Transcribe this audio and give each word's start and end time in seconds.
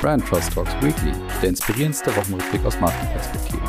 Brand 0.00 0.26
Trust 0.26 0.54
Talks 0.54 0.72
Weekly, 0.80 1.12
der 1.42 1.50
inspirierendste 1.50 2.16
Wochenrückblick 2.16 2.64
aus 2.64 2.80
Markenperspektive. 2.80 3.60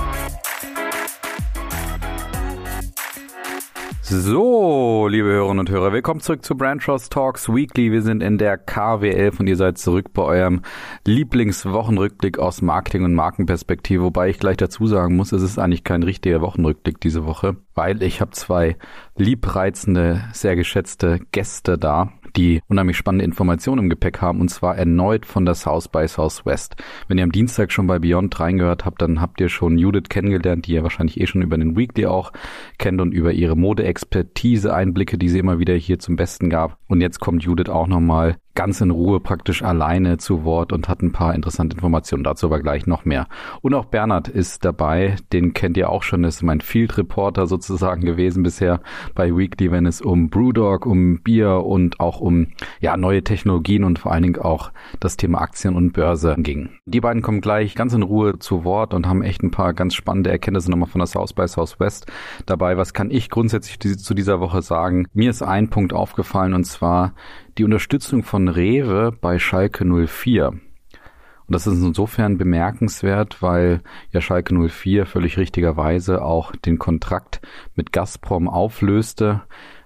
So, 4.01 5.09
liebe 5.09 5.27
Hörerinnen 5.27 5.59
und 5.59 5.69
Hörer, 5.69 5.91
willkommen 5.91 6.21
zurück 6.21 6.45
zu 6.45 6.55
Brand 6.55 6.83
Trust 6.83 7.11
Talks 7.11 7.49
Weekly. 7.49 7.91
Wir 7.91 8.01
sind 8.01 8.23
in 8.23 8.37
der 8.37 8.65
KW11 8.65 9.39
und 9.41 9.47
ihr 9.47 9.57
seid 9.57 9.77
zurück 9.77 10.13
bei 10.13 10.21
eurem 10.21 10.61
Lieblingswochenrückblick 11.05 12.39
aus 12.39 12.61
Marketing- 12.61 13.03
und 13.03 13.13
Markenperspektive. 13.13 14.03
Wobei 14.03 14.29
ich 14.29 14.39
gleich 14.39 14.57
dazu 14.57 14.85
sagen 14.87 15.15
muss, 15.15 15.31
es 15.31 15.41
ist 15.41 15.59
eigentlich 15.59 15.83
kein 15.83 16.03
richtiger 16.03 16.41
Wochenrückblick 16.41 16.99
diese 17.01 17.25
Woche, 17.25 17.57
weil 17.73 18.03
ich 18.03 18.21
habe 18.21 18.31
zwei 18.31 18.77
liebreizende, 19.17 20.23
sehr 20.33 20.55
geschätzte 20.55 21.19
Gäste 21.31 21.77
da 21.77 22.11
die 22.35 22.61
unheimlich 22.67 22.97
spannende 22.97 23.25
Informationen 23.25 23.83
im 23.83 23.89
Gepäck 23.89 24.21
haben 24.21 24.41
und 24.41 24.49
zwar 24.49 24.77
erneut 24.77 25.25
von 25.25 25.45
der 25.45 25.55
South 25.55 25.87
by 25.87 26.07
Southwest. 26.07 26.75
Wenn 27.07 27.17
ihr 27.17 27.23
am 27.23 27.31
Dienstag 27.31 27.71
schon 27.71 27.87
bei 27.87 27.99
Beyond 27.99 28.39
reingehört 28.39 28.85
habt, 28.85 29.01
dann 29.01 29.21
habt 29.21 29.41
ihr 29.41 29.49
schon 29.49 29.77
Judith 29.77 30.09
kennengelernt, 30.09 30.67
die 30.67 30.73
ihr 30.73 30.83
wahrscheinlich 30.83 31.19
eh 31.19 31.27
schon 31.27 31.41
über 31.41 31.57
den 31.57 31.75
Weekly 31.75 32.05
auch 32.05 32.31
kennt 32.77 33.01
und 33.01 33.11
über 33.11 33.31
ihre 33.31 33.55
Modeexpertise, 33.55 34.73
Einblicke, 34.73 35.17
die 35.17 35.29
sie 35.29 35.39
immer 35.39 35.59
wieder 35.59 35.73
hier 35.73 35.99
zum 35.99 36.15
Besten 36.15 36.49
gab. 36.49 36.77
Und 36.87 37.01
jetzt 37.01 37.19
kommt 37.19 37.43
Judith 37.43 37.69
auch 37.69 37.87
nochmal 37.87 38.37
ganz 38.55 38.81
in 38.81 38.91
Ruhe 38.91 39.19
praktisch 39.19 39.63
alleine 39.63 40.17
zu 40.17 40.43
Wort 40.43 40.73
und 40.73 40.89
hat 40.89 41.01
ein 41.01 41.11
paar 41.11 41.33
interessante 41.33 41.75
Informationen. 41.75 42.23
Dazu 42.23 42.47
aber 42.47 42.59
gleich 42.59 42.87
noch 42.87 43.05
mehr. 43.05 43.27
Und 43.61 43.73
auch 43.73 43.85
Bernhard 43.85 44.27
ist 44.27 44.65
dabei. 44.65 45.15
Den 45.31 45.53
kennt 45.53 45.77
ihr 45.77 45.89
auch 45.89 46.03
schon. 46.03 46.23
Das 46.23 46.35
ist 46.35 46.43
mein 46.43 46.61
Field 46.61 46.97
Reporter 46.97 47.47
sozusagen 47.47 48.01
gewesen 48.01 48.43
bisher 48.43 48.81
bei 49.15 49.35
Weekly, 49.35 49.71
wenn 49.71 49.85
es 49.85 50.01
um 50.01 50.29
Brewdog, 50.29 50.85
um 50.85 51.19
Bier 51.21 51.63
und 51.65 51.99
auch 51.99 52.19
um 52.19 52.47
ja 52.79 52.97
neue 52.97 53.23
Technologien 53.23 53.83
und 53.83 53.99
vor 53.99 54.11
allen 54.11 54.23
Dingen 54.23 54.41
auch 54.41 54.71
das 54.99 55.17
Thema 55.17 55.41
Aktien 55.41 55.75
und 55.75 55.93
Börse 55.93 56.35
ging. 56.37 56.69
Die 56.85 57.01
beiden 57.01 57.21
kommen 57.21 57.41
gleich 57.41 57.75
ganz 57.75 57.93
in 57.93 58.03
Ruhe 58.03 58.39
zu 58.39 58.63
Wort 58.63 58.93
und 58.93 59.07
haben 59.07 59.23
echt 59.23 59.43
ein 59.43 59.51
paar 59.51 59.73
ganz 59.73 59.95
spannende 59.95 60.29
Erkenntnisse 60.29 60.69
nochmal 60.69 60.89
von 60.89 60.99
der 60.99 61.07
South 61.07 61.33
by 61.33 61.47
Southwest 61.47 62.11
dabei. 62.45 62.77
Was 62.77 62.93
kann 62.93 63.11
ich 63.11 63.29
grundsätzlich 63.29 63.79
zu 63.79 64.13
dieser 64.13 64.39
Woche 64.39 64.61
sagen? 64.61 65.07
Mir 65.13 65.29
ist 65.29 65.41
ein 65.41 65.69
Punkt 65.69 65.93
aufgefallen 65.93 66.53
und 66.53 66.65
zwar 66.65 67.13
die 67.57 67.63
Unterstützung 67.63 68.23
von 68.23 68.47
Rewe 68.47 69.11
bei 69.11 69.39
Schalke 69.39 69.85
04. 69.85 70.49
Und 70.49 71.55
das 71.55 71.67
ist 71.67 71.81
insofern 71.81 72.37
bemerkenswert, 72.37 73.41
weil 73.41 73.81
ja 74.11 74.21
Schalke 74.21 74.55
04 74.55 75.05
völlig 75.05 75.37
richtigerweise 75.37 76.23
auch 76.23 76.55
den 76.55 76.79
Kontrakt 76.79 77.41
mit 77.75 77.91
Gazprom 77.91 78.47
auflöste, 78.47 79.41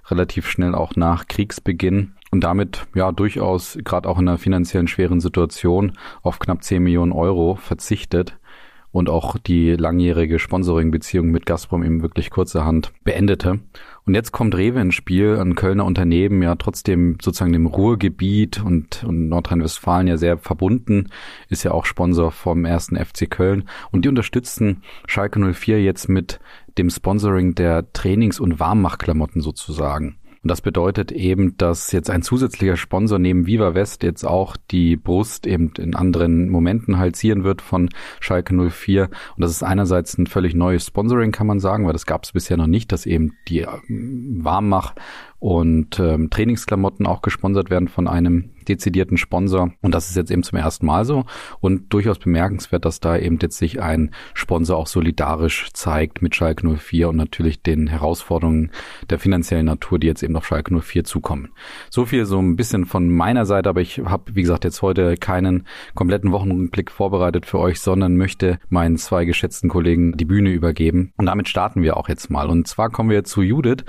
relativ 0.07 0.47
schnell 0.47 0.75
auch 0.75 0.95
nach 0.95 1.27
Kriegsbeginn 1.27 2.13
und 2.29 2.43
damit 2.43 2.85
ja 2.93 3.11
durchaus 3.11 3.77
gerade 3.83 4.07
auch 4.07 4.19
in 4.19 4.27
einer 4.27 4.37
finanziellen 4.37 4.87
schweren 4.87 5.19
Situation 5.19 5.93
auf 6.21 6.37
knapp 6.37 6.63
10 6.63 6.83
Millionen 6.83 7.11
Euro 7.11 7.55
verzichtet 7.55 8.37
und 8.95 9.09
auch 9.09 9.37
die 9.37 9.71
langjährige 9.71 10.39
Sponsoring-Beziehung 10.39 11.27
mit 11.27 11.45
Gazprom 11.45 11.83
eben 11.83 12.01
wirklich 12.01 12.29
kurzerhand 12.29 12.93
beendete. 13.03 13.59
Und 14.05 14.15
jetzt 14.15 14.31
kommt 14.31 14.55
Rewe 14.55 14.79
ins 14.79 14.95
Spiel, 14.95 15.37
ein 15.37 15.55
Kölner 15.55 15.83
Unternehmen, 15.83 16.41
ja 16.41 16.55
trotzdem 16.55 17.17
sozusagen 17.21 17.51
dem 17.51 17.65
Ruhrgebiet 17.65 18.63
und, 18.63 19.03
und 19.03 19.27
Nordrhein-Westfalen 19.27 20.07
ja 20.07 20.15
sehr 20.15 20.37
verbunden, 20.37 21.09
ist 21.49 21.63
ja 21.63 21.71
auch 21.71 21.83
Sponsor 21.83 22.31
vom 22.31 22.63
ersten 22.63 22.95
FC 22.95 23.29
Köln. 23.29 23.67
Und 23.91 24.05
die 24.05 24.09
unterstützen 24.09 24.81
Schalke 25.07 25.41
04 25.41 25.83
jetzt 25.83 26.07
mit 26.07 26.39
dem 26.77 26.89
Sponsoring 26.89 27.53
der 27.53 27.91
Trainings- 27.91 28.39
und 28.39 28.61
Warmmachklamotten 28.61 29.41
sozusagen. 29.41 30.19
Und 30.45 30.49
das 30.49 30.61
bedeutet 30.61 31.11
eben, 31.11 31.57
dass 31.57 31.91
jetzt 31.91 32.11
ein 32.11 32.21
zusätzlicher 32.21 32.77
Sponsor 32.77 33.17
neben 33.17 33.47
Viva 33.47 33.73
West 33.73 34.03
jetzt 34.03 34.23
auch 34.23 34.55
die 34.69 34.95
Brust 34.95 35.47
eben 35.47 35.71
in 35.79 35.95
anderen 35.95 36.49
Momenten 36.49 36.95
zieren 37.15 37.43
wird 37.43 37.63
von 37.63 37.89
Schalke 38.19 38.53
04. 38.53 39.05
Und 39.05 39.41
das 39.41 39.49
ist 39.49 39.63
einerseits 39.63 40.19
ein 40.19 40.27
völlig 40.27 40.53
neues 40.53 40.85
Sponsoring, 40.85 41.31
kann 41.31 41.47
man 41.47 41.59
sagen, 41.59 41.87
weil 41.87 41.93
das 41.93 42.05
gab 42.05 42.25
es 42.25 42.33
bisher 42.33 42.57
noch 42.57 42.67
nicht, 42.67 42.91
dass 42.91 43.07
eben 43.07 43.33
die 43.47 43.61
ähm, 43.61 44.41
Warmmach 44.43 44.93
und 45.39 45.99
ähm, 45.99 46.29
Trainingsklamotten 46.29 47.07
auch 47.07 47.23
gesponsert 47.23 47.71
werden 47.71 47.87
von 47.87 48.07
einem 48.07 48.51
dezidierten 48.65 49.17
Sponsor. 49.17 49.71
Und 49.81 49.95
das 49.95 50.09
ist 50.09 50.15
jetzt 50.15 50.31
eben 50.31 50.43
zum 50.43 50.57
ersten 50.57 50.85
Mal 50.85 51.05
so 51.05 51.25
und 51.59 51.93
durchaus 51.93 52.19
bemerkenswert, 52.19 52.85
dass 52.85 52.99
da 52.99 53.17
eben 53.17 53.37
jetzt 53.41 53.57
sich 53.57 53.81
ein 53.81 54.11
Sponsor 54.33 54.77
auch 54.77 54.87
solidarisch 54.87 55.69
zeigt 55.73 56.21
mit 56.21 56.35
Schalke 56.35 56.67
04 56.67 57.09
und 57.09 57.15
natürlich 57.15 57.61
den 57.61 57.87
Herausforderungen 57.87 58.71
der 59.09 59.19
finanziellen 59.19 59.65
Natur, 59.65 59.99
die 59.99 60.07
jetzt 60.07 60.23
eben 60.23 60.35
auf 60.35 60.45
Schalke 60.45 60.77
04 60.79 61.03
zukommen. 61.03 61.49
So 61.89 62.05
viel 62.05 62.25
so 62.25 62.39
ein 62.39 62.55
bisschen 62.55 62.85
von 62.85 63.09
meiner 63.09 63.45
Seite, 63.45 63.69
aber 63.69 63.81
ich 63.81 63.99
habe, 63.99 64.35
wie 64.35 64.41
gesagt, 64.41 64.63
jetzt 64.63 64.81
heute 64.81 65.15
keinen 65.17 65.65
kompletten 65.93 66.31
Wochenblick 66.31 66.91
vorbereitet 66.91 67.45
für 67.45 67.59
euch, 67.59 67.79
sondern 67.79 68.17
möchte 68.17 68.59
meinen 68.69 68.97
zwei 68.97 69.25
geschätzten 69.25 69.69
Kollegen 69.69 70.17
die 70.17 70.25
Bühne 70.25 70.51
übergeben. 70.51 71.13
Und 71.17 71.25
damit 71.25 71.49
starten 71.49 71.81
wir 71.81 71.97
auch 71.97 72.09
jetzt 72.09 72.29
mal. 72.29 72.49
Und 72.49 72.67
zwar 72.67 72.89
kommen 72.89 73.09
wir 73.09 73.23
zu 73.23 73.41
Judith, 73.41 73.85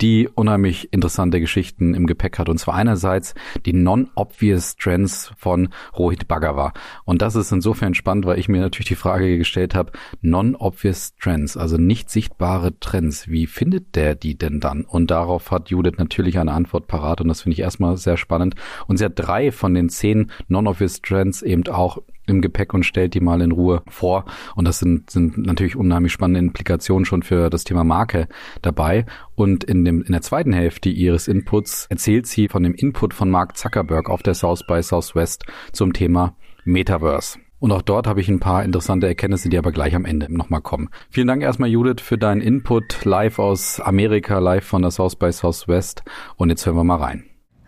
die 0.00 0.28
unheimlich 0.34 0.92
interessante 0.92 1.40
Geschichten 1.40 1.94
im 1.94 2.06
Gepäck 2.06 2.38
hat. 2.38 2.48
Und 2.48 2.58
zwar 2.58 2.74
einerseits 2.74 3.34
die 3.64 3.72
Non-Obvious 4.16 4.76
Trends 4.76 5.32
von 5.36 5.68
Rohit 5.96 6.26
Bhagawa. 6.26 6.72
Und 7.04 7.22
das 7.22 7.36
ist 7.36 7.52
insofern 7.52 7.94
spannend, 7.94 8.26
weil 8.26 8.38
ich 8.38 8.48
mir 8.48 8.60
natürlich 8.60 8.88
die 8.88 8.94
Frage 8.94 9.38
gestellt 9.38 9.74
habe, 9.74 9.92
Non-Obvious 10.22 11.14
Trends, 11.16 11.56
also 11.56 11.76
nicht 11.76 12.10
sichtbare 12.10 12.78
Trends, 12.80 13.28
wie 13.28 13.46
findet 13.46 13.94
der 13.94 14.14
die 14.14 14.36
denn 14.36 14.60
dann? 14.60 14.84
Und 14.84 15.10
darauf 15.10 15.50
hat 15.50 15.70
Judith 15.70 15.98
natürlich 15.98 16.38
eine 16.38 16.52
Antwort 16.52 16.86
parat 16.86 17.20
und 17.20 17.28
das 17.28 17.42
finde 17.42 17.54
ich 17.54 17.60
erstmal 17.60 17.96
sehr 17.96 18.16
spannend. 18.16 18.54
Und 18.86 18.96
sie 18.96 19.04
hat 19.04 19.12
drei 19.16 19.52
von 19.52 19.74
den 19.74 19.88
zehn 19.88 20.30
Non-Obvious 20.48 21.02
Trends 21.02 21.42
eben 21.42 21.66
auch 21.68 21.98
im 22.26 22.40
Gepäck 22.40 22.74
und 22.74 22.84
stellt 22.84 23.14
die 23.14 23.20
mal 23.20 23.40
in 23.40 23.52
Ruhe 23.52 23.82
vor. 23.88 24.24
Und 24.54 24.66
das 24.66 24.78
sind, 24.78 25.10
sind 25.10 25.38
natürlich 25.38 25.76
unheimlich 25.76 26.12
spannende 26.12 26.40
Implikationen 26.40 27.04
schon 27.04 27.22
für 27.22 27.50
das 27.50 27.64
Thema 27.64 27.84
Marke 27.84 28.28
dabei. 28.62 29.06
Und 29.34 29.64
in, 29.64 29.84
dem, 29.84 30.02
in 30.02 30.12
der 30.12 30.22
zweiten 30.22 30.52
Hälfte 30.52 30.88
ihres 30.88 31.28
Inputs 31.28 31.86
erzählt 31.88 32.26
sie 32.26 32.48
von 32.48 32.62
dem 32.62 32.74
Input 32.74 33.14
von 33.14 33.30
Mark 33.30 33.56
Zuckerberg 33.56 34.10
auf 34.10 34.22
der 34.22 34.34
South 34.34 34.66
by 34.66 34.82
Southwest 34.82 35.44
zum 35.72 35.92
Thema 35.92 36.36
Metaverse. 36.64 37.38
Und 37.58 37.72
auch 37.72 37.82
dort 37.82 38.06
habe 38.06 38.20
ich 38.20 38.28
ein 38.28 38.40
paar 38.40 38.64
interessante 38.64 39.06
Erkenntnisse, 39.06 39.48
die 39.48 39.56
aber 39.56 39.72
gleich 39.72 39.94
am 39.94 40.04
Ende 40.04 40.32
nochmal 40.32 40.60
kommen. 40.60 40.90
Vielen 41.08 41.26
Dank 41.26 41.42
erstmal, 41.42 41.70
Judith, 41.70 42.02
für 42.02 42.18
deinen 42.18 42.42
Input 42.42 43.04
live 43.04 43.38
aus 43.38 43.80
Amerika, 43.80 44.38
live 44.38 44.64
von 44.64 44.82
der 44.82 44.90
South 44.90 45.16
by 45.16 45.32
Southwest. 45.32 46.02
Und 46.36 46.50
jetzt 46.50 46.66
hören 46.66 46.76
wir 46.76 46.84
mal 46.84 46.96
rein. 46.96 47.24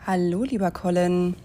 Hallo, 0.07 0.45
lieber 0.45 0.71
Colin. 0.71 1.37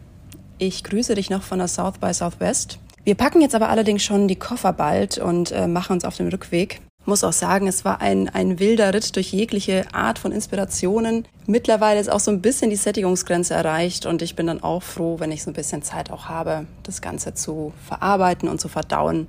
Ich 0.57 0.84
grüße 0.84 1.16
dich 1.16 1.30
noch 1.30 1.41
von 1.41 1.59
der 1.59 1.68
South 1.68 1.97
by 2.00 2.13
Southwest. 2.13 2.80
Wir 3.05 3.15
packen 3.15 3.41
jetzt 3.41 3.53
aber 3.53 3.67
allerdings 3.67 4.01
schon 4.01 4.29
die 4.29 4.37
Koffer 4.37 4.71
bald 4.71 5.17
und 5.17 5.51
äh, 5.51 5.67
machen 5.67 5.93
uns 5.93 6.05
auf 6.05 6.15
den 6.15 6.29
Rückweg. 6.29 6.79
Muss 7.05 7.25
auch 7.25 7.33
sagen, 7.33 7.67
es 7.67 7.83
war 7.83 7.99
ein, 7.99 8.29
ein 8.29 8.59
wilder 8.59 8.93
Ritt 8.93 9.17
durch 9.17 9.33
jegliche 9.33 9.85
Art 9.93 10.19
von 10.19 10.31
Inspirationen. 10.31 11.27
Mittlerweile 11.45 11.99
ist 11.99 12.09
auch 12.09 12.21
so 12.21 12.31
ein 12.31 12.41
bisschen 12.41 12.69
die 12.69 12.77
Sättigungsgrenze 12.77 13.55
erreicht 13.55 14.05
und 14.05 14.21
ich 14.21 14.37
bin 14.37 14.47
dann 14.47 14.63
auch 14.63 14.83
froh, 14.83 15.19
wenn 15.19 15.33
ich 15.33 15.43
so 15.43 15.51
ein 15.51 15.53
bisschen 15.53 15.83
Zeit 15.83 16.11
auch 16.11 16.29
habe, 16.29 16.65
das 16.83 17.01
Ganze 17.01 17.33
zu 17.33 17.73
verarbeiten 17.85 18.47
und 18.47 18.61
zu 18.61 18.69
verdauen 18.69 19.27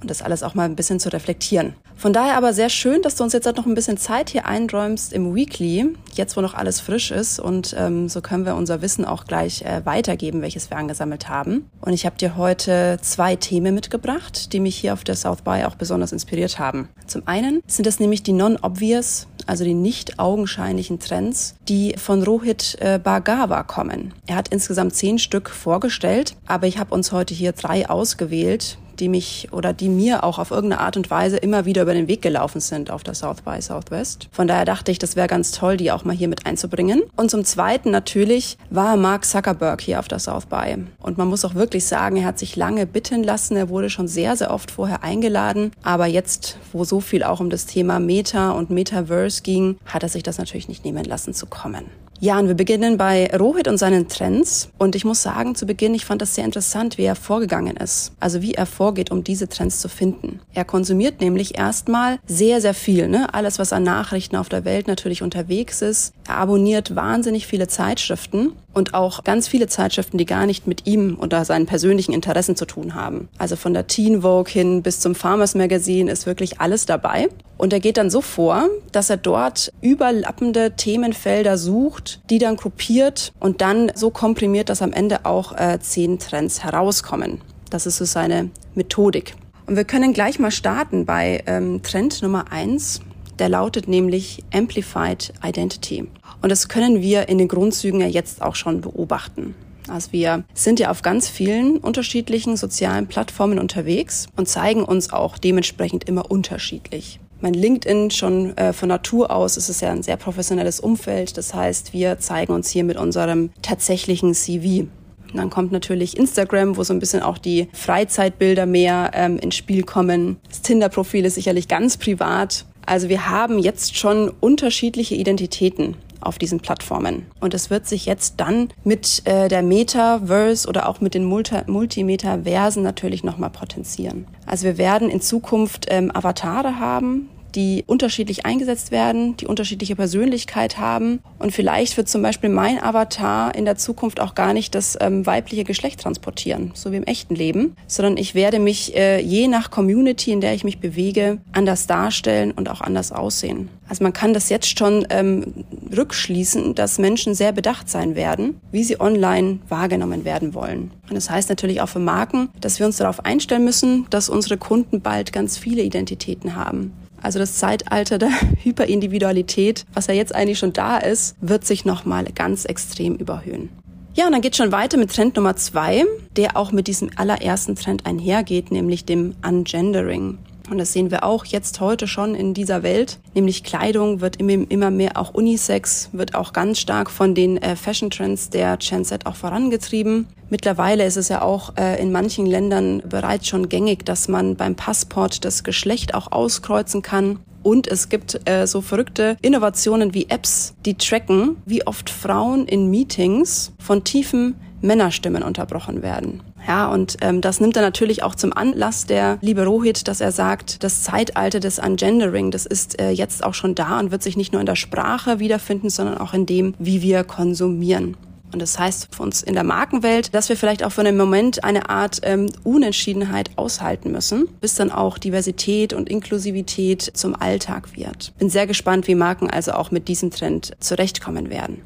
und 0.00 0.10
das 0.10 0.22
alles 0.22 0.42
auch 0.42 0.54
mal 0.54 0.64
ein 0.64 0.76
bisschen 0.76 1.00
zu 1.00 1.12
reflektieren. 1.12 1.74
Von 1.96 2.12
daher 2.12 2.36
aber 2.36 2.52
sehr 2.52 2.68
schön, 2.68 3.02
dass 3.02 3.16
du 3.16 3.24
uns 3.24 3.32
jetzt 3.32 3.44
noch 3.44 3.66
ein 3.66 3.74
bisschen 3.74 3.96
Zeit 3.96 4.30
hier 4.30 4.46
einräumst 4.46 5.12
im 5.12 5.34
Weekly, 5.34 5.94
jetzt 6.14 6.36
wo 6.36 6.40
noch 6.40 6.54
alles 6.54 6.78
frisch 6.78 7.10
ist 7.10 7.40
und 7.40 7.74
ähm, 7.76 8.08
so 8.08 8.20
können 8.20 8.46
wir 8.46 8.54
unser 8.54 8.82
Wissen 8.82 9.04
auch 9.04 9.24
gleich 9.24 9.62
äh, 9.62 9.84
weitergeben, 9.84 10.40
welches 10.40 10.70
wir 10.70 10.76
angesammelt 10.76 11.28
haben. 11.28 11.68
Und 11.80 11.92
ich 11.92 12.06
habe 12.06 12.16
dir 12.16 12.36
heute 12.36 12.98
zwei 13.02 13.34
Themen 13.34 13.74
mitgebracht, 13.74 14.52
die 14.52 14.60
mich 14.60 14.76
hier 14.76 14.92
auf 14.92 15.02
der 15.02 15.16
South 15.16 15.42
by 15.42 15.64
auch 15.64 15.74
besonders 15.74 16.12
inspiriert 16.12 16.60
haben. 16.60 16.88
Zum 17.06 17.26
einen 17.26 17.62
sind 17.66 17.86
das 17.86 17.98
nämlich 17.98 18.22
die 18.22 18.32
non-obvious, 18.32 19.26
also 19.46 19.64
die 19.64 19.74
nicht 19.74 20.20
augenscheinlichen 20.20 21.00
Trends, 21.00 21.56
die 21.68 21.96
von 21.98 22.22
Rohit 22.22 22.76
äh, 22.80 23.00
Bhargava 23.02 23.64
kommen. 23.64 24.14
Er 24.26 24.36
hat 24.36 24.48
insgesamt 24.48 24.94
zehn 24.94 25.18
Stück 25.18 25.50
vorgestellt, 25.50 26.36
aber 26.46 26.68
ich 26.68 26.78
habe 26.78 26.94
uns 26.94 27.10
heute 27.10 27.34
hier 27.34 27.52
drei 27.52 27.88
ausgewählt, 27.88 28.78
die 29.00 29.08
mich 29.08 29.48
oder 29.52 29.72
die 29.72 29.88
mir 29.88 30.24
auch 30.24 30.38
auf 30.38 30.50
irgendeine 30.50 30.82
Art 30.82 30.96
und 30.96 31.10
Weise 31.10 31.36
immer 31.36 31.64
wieder 31.64 31.82
über 31.82 31.94
den 31.94 32.08
Weg 32.08 32.22
gelaufen 32.22 32.60
sind 32.60 32.90
auf 32.90 33.02
der 33.02 33.14
South 33.14 33.42
by 33.42 33.60
Southwest. 33.60 34.28
Von 34.32 34.48
daher 34.48 34.64
dachte 34.64 34.90
ich, 34.90 34.98
das 34.98 35.16
wäre 35.16 35.28
ganz 35.28 35.52
toll, 35.52 35.76
die 35.76 35.90
auch 35.90 36.04
mal 36.04 36.14
hier 36.14 36.28
mit 36.28 36.46
einzubringen. 36.46 37.02
Und 37.16 37.30
zum 37.30 37.44
Zweiten 37.44 37.90
natürlich 37.90 38.58
war 38.70 38.96
Mark 38.96 39.24
Zuckerberg 39.24 39.80
hier 39.80 39.98
auf 39.98 40.08
der 40.08 40.18
South 40.18 40.46
by. 40.46 40.76
Und 41.00 41.18
man 41.18 41.28
muss 41.28 41.44
auch 41.44 41.54
wirklich 41.54 41.86
sagen, 41.86 42.16
er 42.16 42.26
hat 42.26 42.38
sich 42.38 42.56
lange 42.56 42.86
bitten 42.86 43.22
lassen. 43.22 43.56
Er 43.56 43.68
wurde 43.68 43.90
schon 43.90 44.08
sehr, 44.08 44.36
sehr 44.36 44.52
oft 44.52 44.70
vorher 44.70 45.02
eingeladen. 45.02 45.72
Aber 45.82 46.06
jetzt, 46.06 46.58
wo 46.72 46.84
so 46.84 47.00
viel 47.00 47.22
auch 47.22 47.40
um 47.40 47.50
das 47.50 47.66
Thema 47.66 48.00
Meta 48.00 48.50
und 48.50 48.70
Metaverse 48.70 49.42
ging, 49.42 49.78
hat 49.84 50.02
er 50.02 50.08
sich 50.08 50.22
das 50.22 50.38
natürlich 50.38 50.68
nicht 50.68 50.84
nehmen 50.84 51.04
lassen 51.04 51.34
zu 51.34 51.46
kommen. 51.46 51.86
Ja, 52.20 52.36
und 52.38 52.48
wir 52.48 52.56
beginnen 52.56 52.96
bei 52.96 53.30
Rohit 53.36 53.68
und 53.68 53.78
seinen 53.78 54.08
Trends. 54.08 54.70
Und 54.76 54.96
ich 54.96 55.04
muss 55.04 55.22
sagen, 55.22 55.54
zu 55.54 55.66
Beginn, 55.66 55.94
ich 55.94 56.04
fand 56.04 56.20
das 56.20 56.34
sehr 56.34 56.44
interessant, 56.44 56.98
wie 56.98 57.04
er 57.04 57.14
vorgegangen 57.14 57.76
ist. 57.76 58.12
Also 58.18 58.42
wie 58.42 58.54
er 58.54 58.66
vorgeht, 58.66 59.12
um 59.12 59.22
diese 59.22 59.48
Trends 59.48 59.80
zu 59.80 59.88
finden. 59.88 60.40
Er 60.52 60.64
konsumiert 60.64 61.20
nämlich 61.20 61.56
erstmal 61.56 62.18
sehr, 62.26 62.60
sehr 62.60 62.74
viel. 62.74 63.06
Ne? 63.06 63.32
Alles, 63.32 63.60
was 63.60 63.72
an 63.72 63.84
Nachrichten 63.84 64.34
auf 64.34 64.48
der 64.48 64.64
Welt 64.64 64.88
natürlich 64.88 65.22
unterwegs 65.22 65.80
ist. 65.80 66.12
Er 66.26 66.38
abonniert 66.38 66.96
wahnsinnig 66.96 67.46
viele 67.46 67.68
Zeitschriften 67.68 68.52
und 68.74 68.94
auch 68.94 69.24
ganz 69.24 69.48
viele 69.48 69.66
Zeitschriften, 69.66 70.18
die 70.18 70.26
gar 70.26 70.46
nicht 70.46 70.66
mit 70.66 70.86
ihm 70.86 71.18
oder 71.20 71.44
seinen 71.44 71.66
persönlichen 71.66 72.12
Interessen 72.12 72.56
zu 72.56 72.66
tun 72.66 72.94
haben. 72.94 73.28
Also 73.38 73.56
von 73.56 73.74
der 73.74 73.86
Teen 73.86 74.22
Vogue 74.22 74.52
hin 74.52 74.82
bis 74.82 75.00
zum 75.00 75.14
Farmers 75.14 75.54
Magazine 75.54 76.10
ist 76.10 76.26
wirklich 76.26 76.60
alles 76.60 76.86
dabei. 76.86 77.28
Und 77.56 77.72
er 77.72 77.80
geht 77.80 77.96
dann 77.96 78.08
so 78.08 78.20
vor, 78.20 78.68
dass 78.92 79.10
er 79.10 79.16
dort 79.16 79.72
überlappende 79.80 80.76
Themenfelder 80.76 81.58
sucht, 81.58 82.20
die 82.30 82.38
dann 82.38 82.56
gruppiert 82.56 83.32
und 83.40 83.60
dann 83.60 83.90
so 83.94 84.10
komprimiert, 84.10 84.68
dass 84.68 84.82
am 84.82 84.92
Ende 84.92 85.24
auch 85.24 85.52
äh, 85.52 85.78
zehn 85.80 86.18
Trends 86.18 86.62
herauskommen. 86.62 87.40
Das 87.70 87.86
ist 87.86 87.96
so 87.96 88.04
seine 88.04 88.50
Methodik. 88.74 89.34
Und 89.66 89.76
wir 89.76 89.84
können 89.84 90.12
gleich 90.12 90.38
mal 90.38 90.50
starten 90.50 91.04
bei 91.04 91.42
ähm, 91.46 91.82
Trend 91.82 92.22
Nummer 92.22 92.50
eins. 92.52 93.00
Der 93.38 93.48
lautet 93.48 93.86
nämlich 93.86 94.42
Amplified 94.52 95.32
Identity. 95.44 96.08
Und 96.42 96.50
das 96.50 96.68
können 96.68 97.00
wir 97.00 97.28
in 97.28 97.38
den 97.38 97.48
Grundzügen 97.48 98.00
ja 98.00 98.06
jetzt 98.06 98.42
auch 98.42 98.54
schon 98.54 98.80
beobachten. 98.80 99.54
Also 99.88 100.12
wir 100.12 100.44
sind 100.54 100.80
ja 100.80 100.90
auf 100.90 101.02
ganz 101.02 101.28
vielen 101.28 101.78
unterschiedlichen 101.78 102.56
sozialen 102.56 103.06
Plattformen 103.06 103.58
unterwegs 103.58 104.26
und 104.36 104.48
zeigen 104.48 104.84
uns 104.84 105.12
auch 105.12 105.38
dementsprechend 105.38 106.04
immer 106.04 106.30
unterschiedlich. 106.30 107.20
Mein 107.40 107.54
LinkedIn 107.54 108.10
schon 108.10 108.56
äh, 108.56 108.72
von 108.72 108.88
Natur 108.88 109.30
aus 109.30 109.56
ist 109.56 109.68
es 109.68 109.80
ja 109.80 109.92
ein 109.92 110.02
sehr 110.02 110.16
professionelles 110.16 110.80
Umfeld. 110.80 111.36
Das 111.36 111.54
heißt, 111.54 111.92
wir 111.92 112.18
zeigen 112.18 112.52
uns 112.52 112.68
hier 112.68 112.82
mit 112.82 112.96
unserem 112.96 113.50
tatsächlichen 113.62 114.34
CV. 114.34 114.88
Und 115.30 115.36
dann 115.36 115.50
kommt 115.50 115.70
natürlich 115.70 116.16
Instagram, 116.16 116.76
wo 116.76 116.82
so 116.82 116.92
ein 116.92 116.98
bisschen 116.98 117.22
auch 117.22 117.38
die 117.38 117.68
Freizeitbilder 117.72 118.66
mehr 118.66 119.12
ähm, 119.14 119.38
ins 119.38 119.54
Spiel 119.54 119.84
kommen. 119.84 120.38
Das 120.48 120.62
Tinder-Profil 120.62 121.24
ist 121.26 121.34
sicherlich 121.34 121.68
ganz 121.68 121.96
privat. 121.96 122.64
Also 122.86 123.08
wir 123.08 123.28
haben 123.28 123.58
jetzt 123.58 123.96
schon 123.96 124.32
unterschiedliche 124.40 125.14
Identitäten 125.14 125.94
auf 126.20 126.38
diesen 126.38 126.60
Plattformen. 126.60 127.26
Und 127.40 127.54
es 127.54 127.70
wird 127.70 127.86
sich 127.86 128.06
jetzt 128.06 128.34
dann 128.38 128.68
mit 128.84 129.22
äh, 129.26 129.48
der 129.48 129.62
Metaverse 129.62 130.68
oder 130.68 130.88
auch 130.88 131.00
mit 131.00 131.14
den 131.14 131.24
Multi 131.24 131.56
Multimetaversen 131.66 132.82
natürlich 132.82 133.24
nochmal 133.24 133.50
potenzieren. 133.50 134.26
Also 134.46 134.64
wir 134.64 134.78
werden 134.78 135.10
in 135.10 135.20
Zukunft 135.20 135.86
ähm, 135.88 136.10
Avatare 136.14 136.78
haben, 136.78 137.28
die 137.54 137.84
unterschiedlich 137.86 138.46
eingesetzt 138.46 138.90
werden, 138.90 139.36
die 139.36 139.46
unterschiedliche 139.46 139.96
Persönlichkeit 139.96 140.78
haben. 140.78 141.20
Und 141.38 141.52
vielleicht 141.52 141.96
wird 141.96 142.08
zum 142.08 142.22
Beispiel 142.22 142.50
mein 142.50 142.82
Avatar 142.82 143.54
in 143.54 143.64
der 143.64 143.76
Zukunft 143.76 144.20
auch 144.20 144.34
gar 144.34 144.52
nicht 144.52 144.74
das 144.74 144.96
ähm, 145.00 145.26
weibliche 145.26 145.64
Geschlecht 145.64 146.00
transportieren, 146.00 146.72
so 146.74 146.92
wie 146.92 146.96
im 146.96 147.04
echten 147.04 147.34
Leben, 147.34 147.76
sondern 147.86 148.16
ich 148.16 148.34
werde 148.34 148.58
mich 148.58 148.96
äh, 148.96 149.20
je 149.20 149.48
nach 149.48 149.70
Community, 149.70 150.32
in 150.32 150.40
der 150.40 150.54
ich 150.54 150.64
mich 150.64 150.80
bewege, 150.80 151.38
anders 151.52 151.86
darstellen 151.86 152.52
und 152.52 152.68
auch 152.68 152.80
anders 152.80 153.12
aussehen. 153.12 153.68
Also 153.88 154.04
man 154.04 154.12
kann 154.12 154.34
das 154.34 154.50
jetzt 154.50 154.78
schon 154.78 155.06
ähm, 155.10 155.64
rückschließen, 155.96 156.74
dass 156.74 156.98
Menschen 156.98 157.34
sehr 157.34 157.52
bedacht 157.52 157.88
sein 157.88 158.14
werden, 158.14 158.60
wie 158.70 158.84
sie 158.84 159.00
online 159.00 159.60
wahrgenommen 159.68 160.24
werden 160.24 160.52
wollen. 160.54 160.90
Und 161.08 161.14
das 161.14 161.30
heißt 161.30 161.48
natürlich 161.48 161.80
auch 161.80 161.88
für 161.88 161.98
Marken, 161.98 162.50
dass 162.60 162.78
wir 162.78 162.86
uns 162.86 162.98
darauf 162.98 163.24
einstellen 163.24 163.64
müssen, 163.64 164.06
dass 164.10 164.28
unsere 164.28 164.58
Kunden 164.58 165.00
bald 165.00 165.32
ganz 165.32 165.56
viele 165.56 165.82
Identitäten 165.82 166.54
haben. 166.54 166.92
Also 167.22 167.38
das 167.38 167.56
Zeitalter 167.56 168.18
der 168.18 168.30
Hyperindividualität, 168.62 169.84
was 169.92 170.06
ja 170.06 170.14
jetzt 170.14 170.34
eigentlich 170.34 170.58
schon 170.58 170.72
da 170.72 170.98
ist, 170.98 171.36
wird 171.40 171.66
sich 171.66 171.84
nochmal 171.84 172.24
ganz 172.34 172.64
extrem 172.64 173.16
überhöhen. 173.16 173.70
Ja, 174.14 174.26
und 174.26 174.32
dann 174.32 174.40
geht 174.40 174.56
schon 174.56 174.72
weiter 174.72 174.96
mit 174.98 175.14
Trend 175.14 175.36
Nummer 175.36 175.54
zwei, 175.54 176.04
der 176.36 176.56
auch 176.56 176.72
mit 176.72 176.88
diesem 176.88 177.10
allerersten 177.14 177.76
Trend 177.76 178.04
einhergeht, 178.04 178.72
nämlich 178.72 179.04
dem 179.04 179.34
Ungendering. 179.46 180.38
Und 180.70 180.78
das 180.78 180.92
sehen 180.92 181.10
wir 181.10 181.24
auch 181.24 181.44
jetzt 181.44 181.80
heute 181.80 182.06
schon 182.06 182.34
in 182.34 182.54
dieser 182.54 182.82
Welt. 182.82 183.18
Nämlich 183.34 183.64
Kleidung 183.64 184.20
wird 184.20 184.36
immer 184.36 184.90
mehr 184.90 185.16
auch 185.16 185.34
Unisex, 185.34 186.10
wird 186.12 186.34
auch 186.34 186.52
ganz 186.52 186.78
stark 186.78 187.10
von 187.10 187.34
den 187.34 187.56
äh, 187.58 187.76
Fashion 187.76 188.10
Trends 188.10 188.50
der 188.50 188.76
Gen 188.76 189.04
Z 189.04 189.26
auch 189.26 189.36
vorangetrieben. 189.36 190.26
Mittlerweile 190.50 191.04
ist 191.04 191.16
es 191.16 191.28
ja 191.28 191.42
auch 191.42 191.76
äh, 191.76 192.00
in 192.00 192.12
manchen 192.12 192.46
Ländern 192.46 193.02
bereits 193.08 193.48
schon 193.48 193.68
gängig, 193.68 194.04
dass 194.04 194.28
man 194.28 194.56
beim 194.56 194.74
Passport 194.74 195.44
das 195.44 195.64
Geschlecht 195.64 196.14
auch 196.14 196.32
auskreuzen 196.32 197.02
kann. 197.02 197.38
Und 197.62 197.86
es 197.88 198.08
gibt 198.08 198.48
äh, 198.48 198.66
so 198.66 198.80
verrückte 198.80 199.36
Innovationen 199.42 200.14
wie 200.14 200.26
Apps, 200.30 200.74
die 200.84 200.94
tracken, 200.94 201.56
wie 201.66 201.86
oft 201.86 202.08
Frauen 202.08 202.66
in 202.66 202.88
Meetings 202.88 203.72
von 203.78 204.04
tiefen 204.04 204.54
Männerstimmen 204.80 205.42
unterbrochen 205.42 206.02
werden. 206.02 206.40
Ja, 206.66 206.88
und 206.88 207.16
ähm, 207.20 207.40
das 207.40 207.60
nimmt 207.60 207.76
er 207.76 207.82
natürlich 207.82 208.22
auch 208.22 208.34
zum 208.34 208.52
Anlass, 208.52 209.06
der 209.06 209.38
liebe 209.40 209.64
Rohit, 209.64 210.08
dass 210.08 210.20
er 210.20 210.32
sagt, 210.32 210.82
das 210.84 211.02
Zeitalter 211.02 211.60
des 211.60 211.78
Ungendering, 211.78 212.50
das 212.50 212.66
ist 212.66 213.00
äh, 213.00 213.10
jetzt 213.10 213.42
auch 213.44 213.54
schon 213.54 213.74
da 213.74 213.98
und 213.98 214.10
wird 214.10 214.22
sich 214.22 214.36
nicht 214.36 214.52
nur 214.52 214.60
in 214.60 214.66
der 214.66 214.76
Sprache 214.76 215.38
wiederfinden, 215.38 215.90
sondern 215.90 216.18
auch 216.18 216.34
in 216.34 216.46
dem, 216.46 216.74
wie 216.78 217.02
wir 217.02 217.24
konsumieren. 217.24 218.16
Und 218.52 218.62
das 218.62 218.78
heißt 218.78 219.08
für 219.14 219.22
uns 219.22 219.42
in 219.42 219.54
der 219.54 219.64
Markenwelt, 219.64 220.34
dass 220.34 220.48
wir 220.48 220.56
vielleicht 220.56 220.82
auch 220.82 220.92
für 220.92 221.02
einen 221.02 221.16
Moment 221.16 221.64
eine 221.64 221.90
Art 221.90 222.20
ähm, 222.22 222.50
Unentschiedenheit 222.64 223.50
aushalten 223.56 224.10
müssen, 224.10 224.48
bis 224.60 224.74
dann 224.74 224.90
auch 224.90 225.18
Diversität 225.18 225.92
und 225.92 226.08
Inklusivität 226.08 227.02
zum 227.02 227.34
Alltag 227.34 227.96
wird. 227.96 228.32
Bin 228.38 228.48
sehr 228.48 228.66
gespannt, 228.66 229.06
wie 229.06 229.14
Marken 229.14 229.50
also 229.50 229.72
auch 229.72 229.90
mit 229.90 230.08
diesem 230.08 230.30
Trend 230.30 230.72
zurechtkommen 230.80 231.50
werden. 231.50 231.82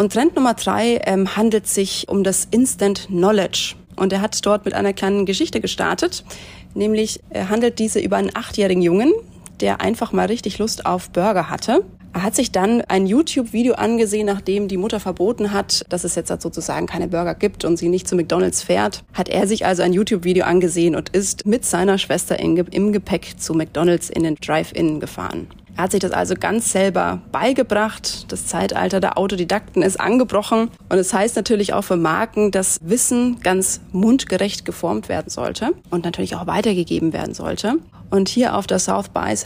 Und 0.00 0.14
Trend 0.14 0.34
Nummer 0.34 0.54
drei 0.54 0.98
ähm, 1.04 1.36
handelt 1.36 1.66
sich 1.66 2.08
um 2.08 2.24
das 2.24 2.48
Instant 2.50 3.08
Knowledge. 3.08 3.74
Und 3.96 4.14
er 4.14 4.22
hat 4.22 4.46
dort 4.46 4.64
mit 4.64 4.72
einer 4.72 4.94
kleinen 4.94 5.26
Geschichte 5.26 5.60
gestartet. 5.60 6.24
Nämlich 6.72 7.20
handelt 7.34 7.78
diese 7.78 8.00
über 8.00 8.16
einen 8.16 8.34
achtjährigen 8.34 8.80
Jungen, 8.80 9.12
der 9.60 9.82
einfach 9.82 10.12
mal 10.12 10.24
richtig 10.24 10.56
Lust 10.56 10.86
auf 10.86 11.10
Burger 11.10 11.50
hatte. 11.50 11.84
Er 12.14 12.22
hat 12.22 12.34
sich 12.34 12.50
dann 12.50 12.80
ein 12.80 13.06
YouTube-Video 13.06 13.74
angesehen, 13.74 14.24
nachdem 14.24 14.68
die 14.68 14.78
Mutter 14.78 15.00
verboten 15.00 15.52
hat, 15.52 15.84
dass 15.90 16.04
es 16.04 16.14
jetzt 16.14 16.28
sozusagen 16.40 16.86
keine 16.86 17.06
Burger 17.06 17.34
gibt 17.34 17.66
und 17.66 17.76
sie 17.76 17.90
nicht 17.90 18.08
zu 18.08 18.16
McDonald's 18.16 18.62
fährt. 18.62 19.04
Hat 19.12 19.28
er 19.28 19.46
sich 19.46 19.66
also 19.66 19.82
ein 19.82 19.92
YouTube-Video 19.92 20.46
angesehen 20.46 20.96
und 20.96 21.10
ist 21.10 21.44
mit 21.44 21.66
seiner 21.66 21.98
Schwester 21.98 22.40
im 22.40 22.92
Gepäck 22.92 23.34
zu 23.38 23.52
McDonald's 23.52 24.08
in 24.08 24.22
den 24.22 24.36
Drive-In 24.36 24.98
gefahren. 24.98 25.48
Er 25.76 25.84
hat 25.84 25.92
sich 25.92 26.00
das 26.00 26.12
also 26.12 26.34
ganz 26.34 26.72
selber 26.72 27.20
beigebracht. 27.32 28.30
Das 28.32 28.46
Zeitalter 28.46 29.00
der 29.00 29.16
Autodidakten 29.16 29.82
ist 29.82 29.98
angebrochen. 29.98 30.70
Und 30.88 30.98
es 30.98 31.10
das 31.10 31.14
heißt 31.14 31.36
natürlich 31.36 31.72
auch 31.72 31.82
für 31.82 31.96
Marken, 31.96 32.50
dass 32.50 32.78
Wissen 32.82 33.40
ganz 33.40 33.80
mundgerecht 33.92 34.64
geformt 34.64 35.08
werden 35.08 35.30
sollte 35.30 35.72
und 35.90 36.04
natürlich 36.04 36.36
auch 36.36 36.46
weitergegeben 36.46 37.12
werden 37.12 37.34
sollte. 37.34 37.78
Und 38.10 38.28
hier 38.28 38.56
auf 38.56 38.66
der 38.66 38.80
South 38.80 39.08
by 39.10 39.36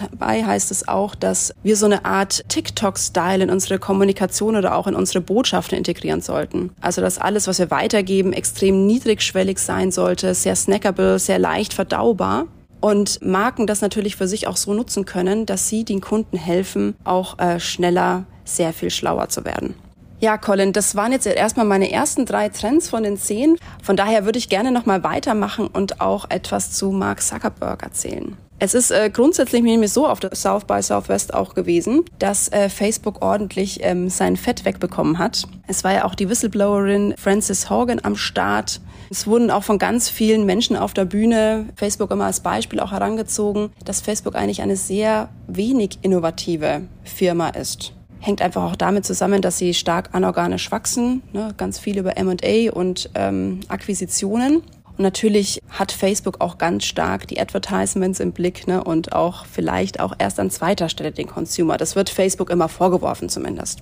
heißt 0.42 0.70
es 0.70 0.88
auch, 0.88 1.14
dass 1.14 1.54
wir 1.62 1.76
so 1.76 1.86
eine 1.86 2.04
Art 2.06 2.44
TikTok-Style 2.48 3.44
in 3.44 3.50
unsere 3.50 3.78
Kommunikation 3.78 4.56
oder 4.56 4.74
auch 4.74 4.86
in 4.86 4.94
unsere 4.94 5.20
Botschaften 5.20 5.76
integrieren 5.76 6.22
sollten. 6.22 6.70
Also 6.80 7.02
dass 7.02 7.18
alles, 7.18 7.46
was 7.46 7.58
wir 7.58 7.70
weitergeben, 7.70 8.32
extrem 8.32 8.86
niedrigschwellig 8.86 9.58
sein 9.58 9.92
sollte, 9.92 10.34
sehr 10.34 10.56
snackable, 10.56 11.18
sehr 11.18 11.38
leicht 11.38 11.74
verdaubar 11.74 12.46
und 12.84 13.24
Marken 13.24 13.66
das 13.66 13.80
natürlich 13.80 14.14
für 14.14 14.28
sich 14.28 14.46
auch 14.46 14.58
so 14.58 14.74
nutzen 14.74 15.06
können, 15.06 15.46
dass 15.46 15.70
sie 15.70 15.84
den 15.84 16.02
Kunden 16.02 16.36
helfen, 16.36 16.94
auch 17.04 17.38
äh, 17.38 17.58
schneller 17.58 18.24
sehr 18.44 18.74
viel 18.74 18.90
schlauer 18.90 19.30
zu 19.30 19.46
werden. 19.46 19.74
Ja, 20.20 20.36
Colin, 20.36 20.74
das 20.74 20.94
waren 20.94 21.10
jetzt 21.10 21.26
erstmal 21.26 21.64
meine 21.64 21.90
ersten 21.90 22.26
drei 22.26 22.50
Trends 22.50 22.90
von 22.90 23.02
den 23.02 23.16
zehn. 23.16 23.56
Von 23.82 23.96
daher 23.96 24.26
würde 24.26 24.38
ich 24.38 24.50
gerne 24.50 24.70
nochmal 24.70 25.02
weitermachen 25.02 25.66
und 25.66 26.02
auch 26.02 26.28
etwas 26.28 26.72
zu 26.72 26.90
Mark 26.90 27.22
Zuckerberg 27.22 27.82
erzählen. 27.82 28.36
Es 28.64 28.72
ist 28.72 28.90
äh, 28.90 29.10
grundsätzlich 29.10 29.62
nämlich 29.62 29.92
so 29.92 30.08
auf 30.08 30.20
der 30.20 30.34
South 30.34 30.64
by 30.64 30.80
Southwest 30.80 31.34
auch 31.34 31.54
gewesen, 31.54 32.02
dass 32.18 32.48
äh, 32.48 32.70
Facebook 32.70 33.20
ordentlich 33.20 33.80
ähm, 33.82 34.08
sein 34.08 34.38
Fett 34.38 34.64
wegbekommen 34.64 35.18
hat. 35.18 35.46
Es 35.66 35.84
war 35.84 35.92
ja 35.92 36.06
auch 36.06 36.14
die 36.14 36.30
Whistleblowerin 36.30 37.14
Frances 37.18 37.68
Hogan 37.68 38.00
am 38.02 38.16
Start. 38.16 38.80
Es 39.10 39.26
wurden 39.26 39.50
auch 39.50 39.64
von 39.64 39.78
ganz 39.78 40.08
vielen 40.08 40.46
Menschen 40.46 40.78
auf 40.78 40.94
der 40.94 41.04
Bühne 41.04 41.66
Facebook 41.76 42.10
immer 42.10 42.24
als 42.24 42.40
Beispiel 42.40 42.80
auch 42.80 42.92
herangezogen, 42.92 43.68
dass 43.84 44.00
Facebook 44.00 44.34
eigentlich 44.34 44.62
eine 44.62 44.76
sehr 44.76 45.28
wenig 45.46 45.98
innovative 46.00 46.84
Firma 47.02 47.50
ist. 47.50 47.92
Hängt 48.18 48.40
einfach 48.40 48.62
auch 48.62 48.76
damit 48.76 49.04
zusammen, 49.04 49.42
dass 49.42 49.58
sie 49.58 49.74
stark 49.74 50.14
anorganisch 50.14 50.70
wachsen, 50.70 51.22
ne? 51.34 51.52
ganz 51.58 51.78
viel 51.78 51.98
über 51.98 52.16
M&A 52.16 52.72
und 52.72 53.10
ähm, 53.14 53.60
Akquisitionen. 53.68 54.62
Und 54.96 55.02
natürlich 55.02 55.60
hat 55.70 55.92
Facebook 55.92 56.40
auch 56.40 56.58
ganz 56.58 56.84
stark 56.84 57.26
die 57.26 57.40
Advertisements 57.40 58.20
im 58.20 58.32
Blick 58.32 58.66
ne? 58.66 58.82
und 58.82 59.12
auch 59.12 59.44
vielleicht 59.46 60.00
auch 60.00 60.14
erst 60.18 60.38
an 60.38 60.50
zweiter 60.50 60.88
Stelle 60.88 61.10
den 61.10 61.26
Consumer. 61.26 61.76
Das 61.76 61.96
wird 61.96 62.10
Facebook 62.10 62.50
immer 62.50 62.68
vorgeworfen 62.68 63.28
zumindest. 63.28 63.80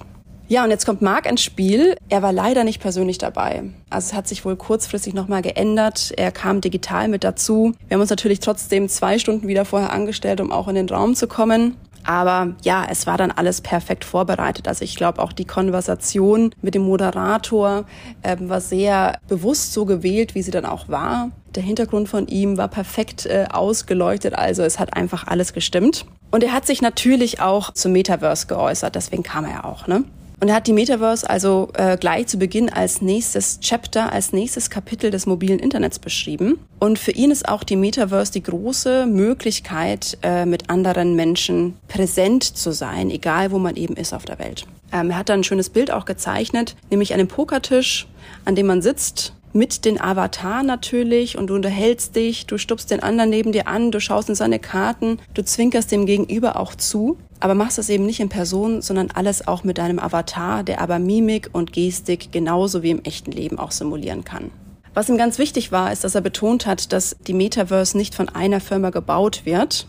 Ja, 0.49 0.65
und 0.65 0.71
jetzt 0.71 0.85
kommt 0.85 1.01
Marc 1.01 1.27
ins 1.27 1.43
Spiel. 1.43 1.97
Er 2.11 2.21
war 2.21 2.33
leider 2.33 2.65
nicht 2.65 2.81
persönlich 2.81 3.17
dabei. 3.17 3.65
Also 3.89 4.09
es 4.09 4.13
hat 4.15 4.29
sich 4.29 4.45
wohl 4.45 4.57
kurzfristig 4.57 5.15
nochmal 5.15 5.41
geändert. 5.41 6.13
Er 6.17 6.31
kam 6.31 6.61
digital 6.61 7.09
mit 7.09 7.25
dazu. 7.25 7.75
Wir 7.89 7.95
haben 7.95 8.03
uns 8.03 8.11
natürlich 8.11 8.41
trotzdem 8.41 8.89
zwei 8.89 9.19
Stunden 9.19 9.49
wieder 9.49 9.65
vorher 9.65 9.93
angestellt, 9.93 10.41
um 10.41 10.53
auch 10.53 10.69
in 10.69 10.75
den 10.75 10.89
Raum 10.89 11.15
zu 11.15 11.27
kommen. 11.27 11.77
Aber 12.05 12.55
ja, 12.63 12.87
es 12.89 13.07
war 13.07 13.17
dann 13.17 13.31
alles 13.31 13.61
perfekt 13.61 14.05
vorbereitet. 14.05 14.69
Also 14.69 14.85
ich 14.85 14.97
glaube 14.97 15.23
auch 15.23 15.33
die 15.33 15.45
Konversation 15.45 16.55
mit 16.63 16.75
dem 16.75 16.83
Moderator 16.83 17.85
äh, 18.23 18.37
war 18.41 18.61
sehr 18.61 19.19
bewusst 19.29 19.73
so 19.73 19.85
gewählt, 19.85 20.35
wie 20.35 20.43
sie 20.43 20.51
dann 20.51 20.65
auch 20.65 20.89
war. 20.89 21.31
Der 21.55 21.63
Hintergrund 21.63 22.09
von 22.09 22.27
ihm 22.29 22.57
war 22.57 22.69
perfekt 22.69 23.27
äh, 23.27 23.47
ausgeleuchtet, 23.53 24.35
also 24.35 24.63
es 24.63 24.79
hat 24.79 24.95
einfach 24.95 25.27
alles 25.27 25.53
gestimmt. 25.53 26.07
Und 26.31 26.43
er 26.43 26.53
hat 26.53 26.67
sich 26.67 26.81
natürlich 26.81 27.41
auch 27.41 27.73
zum 27.75 27.93
Metaverse 27.93 28.47
geäußert, 28.47 28.95
deswegen 28.95 29.23
kam 29.23 29.45
er 29.45 29.51
ja 29.51 29.65
auch, 29.65 29.87
ne? 29.87 30.05
Und 30.43 30.49
er 30.49 30.57
hat 30.57 30.67
die 30.67 30.73
Metaverse 30.73 31.31
also 31.31 31.69
äh, 31.75 31.97
gleich 31.97 32.27
zu 32.27 32.37
Beginn 32.37 32.69
als 32.69 33.01
nächstes 33.01 33.61
Chapter, 33.61 34.13
als 34.13 34.33
nächstes 34.33 34.71
Kapitel 34.71 35.13
des 35.13 35.25
mobilen 35.25 35.61
Internets 35.61 36.01
beschrieben. 36.01 36.59
Und 36.81 36.99
für 36.99 37.13
ihn 37.13 37.31
ist 37.31 37.49
auch 37.49 37.63
die 37.63 37.77
Metaverse 37.77 38.33
die 38.33 38.43
große 38.43 39.07
Möglichkeit, 39.07 40.19
äh, 40.23 40.45
mit 40.45 40.69
anderen 40.69 41.15
Menschen 41.15 41.77
präsent 41.87 42.43
zu 42.43 42.73
sein, 42.73 43.09
egal 43.13 43.53
wo 43.53 43.61
man 43.61 43.77
eben 43.77 43.95
ist 43.95 44.13
auf 44.13 44.25
der 44.25 44.41
Welt. 44.41 44.67
Ähm, 44.93 45.11
er 45.11 45.19
hat 45.19 45.29
da 45.29 45.35
ein 45.35 45.45
schönes 45.45 45.71
Bild 45.71 45.93
auch 45.93 46.07
gezeichnet, 46.07 46.75
nämlich 46.91 47.15
einen 47.15 47.29
Pokertisch, 47.29 48.09
an 48.45 48.57
dem 48.57 48.67
man 48.67 48.83
sitzt 48.83 49.35
mit 49.53 49.85
den 49.85 50.01
Avatar 50.01 50.63
natürlich 50.63 51.37
und 51.37 51.49
du 51.49 51.55
unterhältst 51.55 52.17
dich, 52.17 52.47
du 52.47 52.59
stupst 52.59 52.91
den 52.91 53.03
anderen 53.03 53.31
neben 53.31 53.53
dir 53.53 53.69
an, 53.69 53.91
du 53.91 54.01
schaust 54.01 54.29
in 54.29 54.35
seine 54.35 54.59
Karten, 54.59 55.19
du 55.35 55.45
zwinkerst 55.45 55.93
dem 55.93 56.07
Gegenüber 56.07 56.59
auch 56.59 56.75
zu, 56.75 57.19
aber 57.41 57.55
machst 57.55 57.79
das 57.79 57.89
eben 57.89 58.07
nicht 58.07 58.21
in 58.21 58.29
Person, 58.29 58.83
sondern 58.83 59.11
alles 59.11 59.47
auch 59.47 59.65
mit 59.65 59.79
deinem 59.79 59.99
Avatar, 59.99 60.63
der 60.63 60.81
aber 60.81 60.99
Mimik 60.99 61.51
und 61.53 61.73
Gestik 61.73 62.33
genauso 62.33 62.83
wie 62.83 62.91
im 62.91 63.03
echten 63.03 63.33
Leben 63.33 63.59
auch 63.59 63.73
simulieren 63.73 64.25
kann. 64.25 64.51
Was 64.95 65.09
ihm 65.09 65.17
ganz 65.17 65.39
wichtig 65.39 65.73
war, 65.73 65.91
ist, 65.91 66.05
dass 66.05 66.15
er 66.15 66.21
betont 66.21 66.67
hat, 66.67 66.93
dass 66.93 67.17
die 67.27 67.33
Metaverse 67.33 67.97
nicht 67.97 68.15
von 68.15 68.29
einer 68.29 68.61
Firma 68.61 68.91
gebaut 68.91 69.43
wird, 69.45 69.87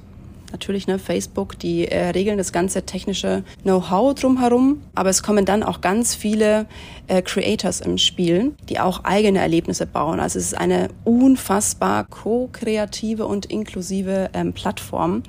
natürlich 0.53 0.87
ne, 0.87 0.97
Facebook, 0.97 1.59
die 1.59 1.87
äh, 1.87 2.09
regeln 2.09 2.37
das 2.37 2.53
ganze 2.53 2.83
technische 2.83 3.43
Know-how 3.63 4.15
drumherum, 4.15 4.81
aber 4.95 5.09
es 5.09 5.21
kommen 5.21 5.45
dann 5.45 5.63
auch 5.63 5.81
ganz 5.81 6.15
viele 6.15 6.65
äh, 7.07 7.21
Creators 7.21 7.81
im 7.81 7.97
Spiel, 7.97 8.55
die 8.69 8.79
auch 8.79 9.03
eigene 9.03 9.39
Erlebnisse 9.39 9.85
bauen. 9.85 10.21
Also 10.21 10.39
es 10.39 10.45
ist 10.45 10.57
eine 10.57 10.87
unfassbar 11.03 12.05
co-kreative 12.05 13.25
und 13.25 13.47
inklusive 13.47 14.29
ähm, 14.33 14.53
Plattform 14.53 15.23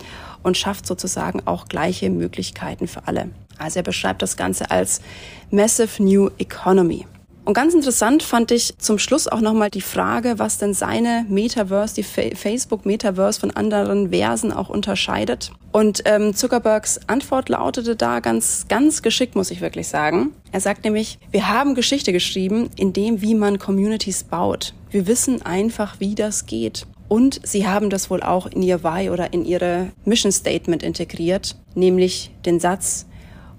und 0.45 0.57
schafft 0.57 0.87
sozusagen 0.87 1.43
auch 1.47 1.67
gleiche 1.67 2.11
Möglichkeiten 2.11 2.87
für 2.87 3.09
alle. 3.09 3.31
Also 3.59 3.81
er 3.81 3.83
beschreibt 3.83 4.23
das 4.23 4.37
Ganze 4.37 4.71
als 4.71 5.01
Massive 5.51 6.03
New 6.03 6.31
Economy. 6.39 7.07
Und 7.45 7.53
ganz 7.53 7.75
interessant 7.75 8.23
fand 8.23 8.51
ich 8.51 8.79
zum 8.79 8.99
Schluss 8.99 9.29
auch 9.29 9.43
nochmal 9.43 9.69
die 9.69 9.83
Frage, 9.83 10.39
was 10.39 10.57
denn 10.57 10.73
seine 10.73 11.27
Metaverse, 11.29 11.95
die 11.95 12.03
Facebook-Metaverse 12.03 13.39
von 13.39 13.51
anderen 13.51 14.11
Versen 14.11 14.51
auch 14.51 14.71
unterscheidet. 14.71 15.51
Und 15.71 16.03
ähm, 16.07 16.35
Zuckerbergs 16.35 17.01
Antwort 17.07 17.51
lautete 17.51 17.97
da 17.97 18.21
ganz, 18.21 18.65
ganz 18.69 19.03
geschickt, 19.03 19.37
muss 19.37 19.51
ich 19.51 19.61
wirklich 19.61 19.89
sagen. 19.89 20.33
Er 20.53 20.61
sagt 20.61 20.85
nämlich, 20.85 21.19
wir 21.33 21.49
haben 21.49 21.75
Geschichte 21.75 22.13
geschrieben, 22.13 22.71
in 22.77 22.95
dem, 22.95 23.21
wie 23.21 23.35
man 23.35 23.59
Communities 23.59 24.25
baut. 24.25 24.73
Wir 24.91 25.07
wissen 25.07 25.43
einfach, 25.43 26.01
wie 26.01 26.15
das 26.15 26.47
geht. 26.47 26.87
Und 27.09 27.47
sie 27.47 27.67
haben 27.67 27.91
das 27.91 28.09
wohl 28.09 28.23
auch 28.23 28.47
in 28.47 28.63
ihr 28.63 28.83
Why 28.83 29.11
oder 29.11 29.35
in 29.35 29.45
ihre 29.45 29.91
Mission 30.07 30.33
Statement 30.33 30.83
integriert, 30.83 31.57
nämlich 31.75 32.31
den 32.47 32.59
Satz, 32.59 33.07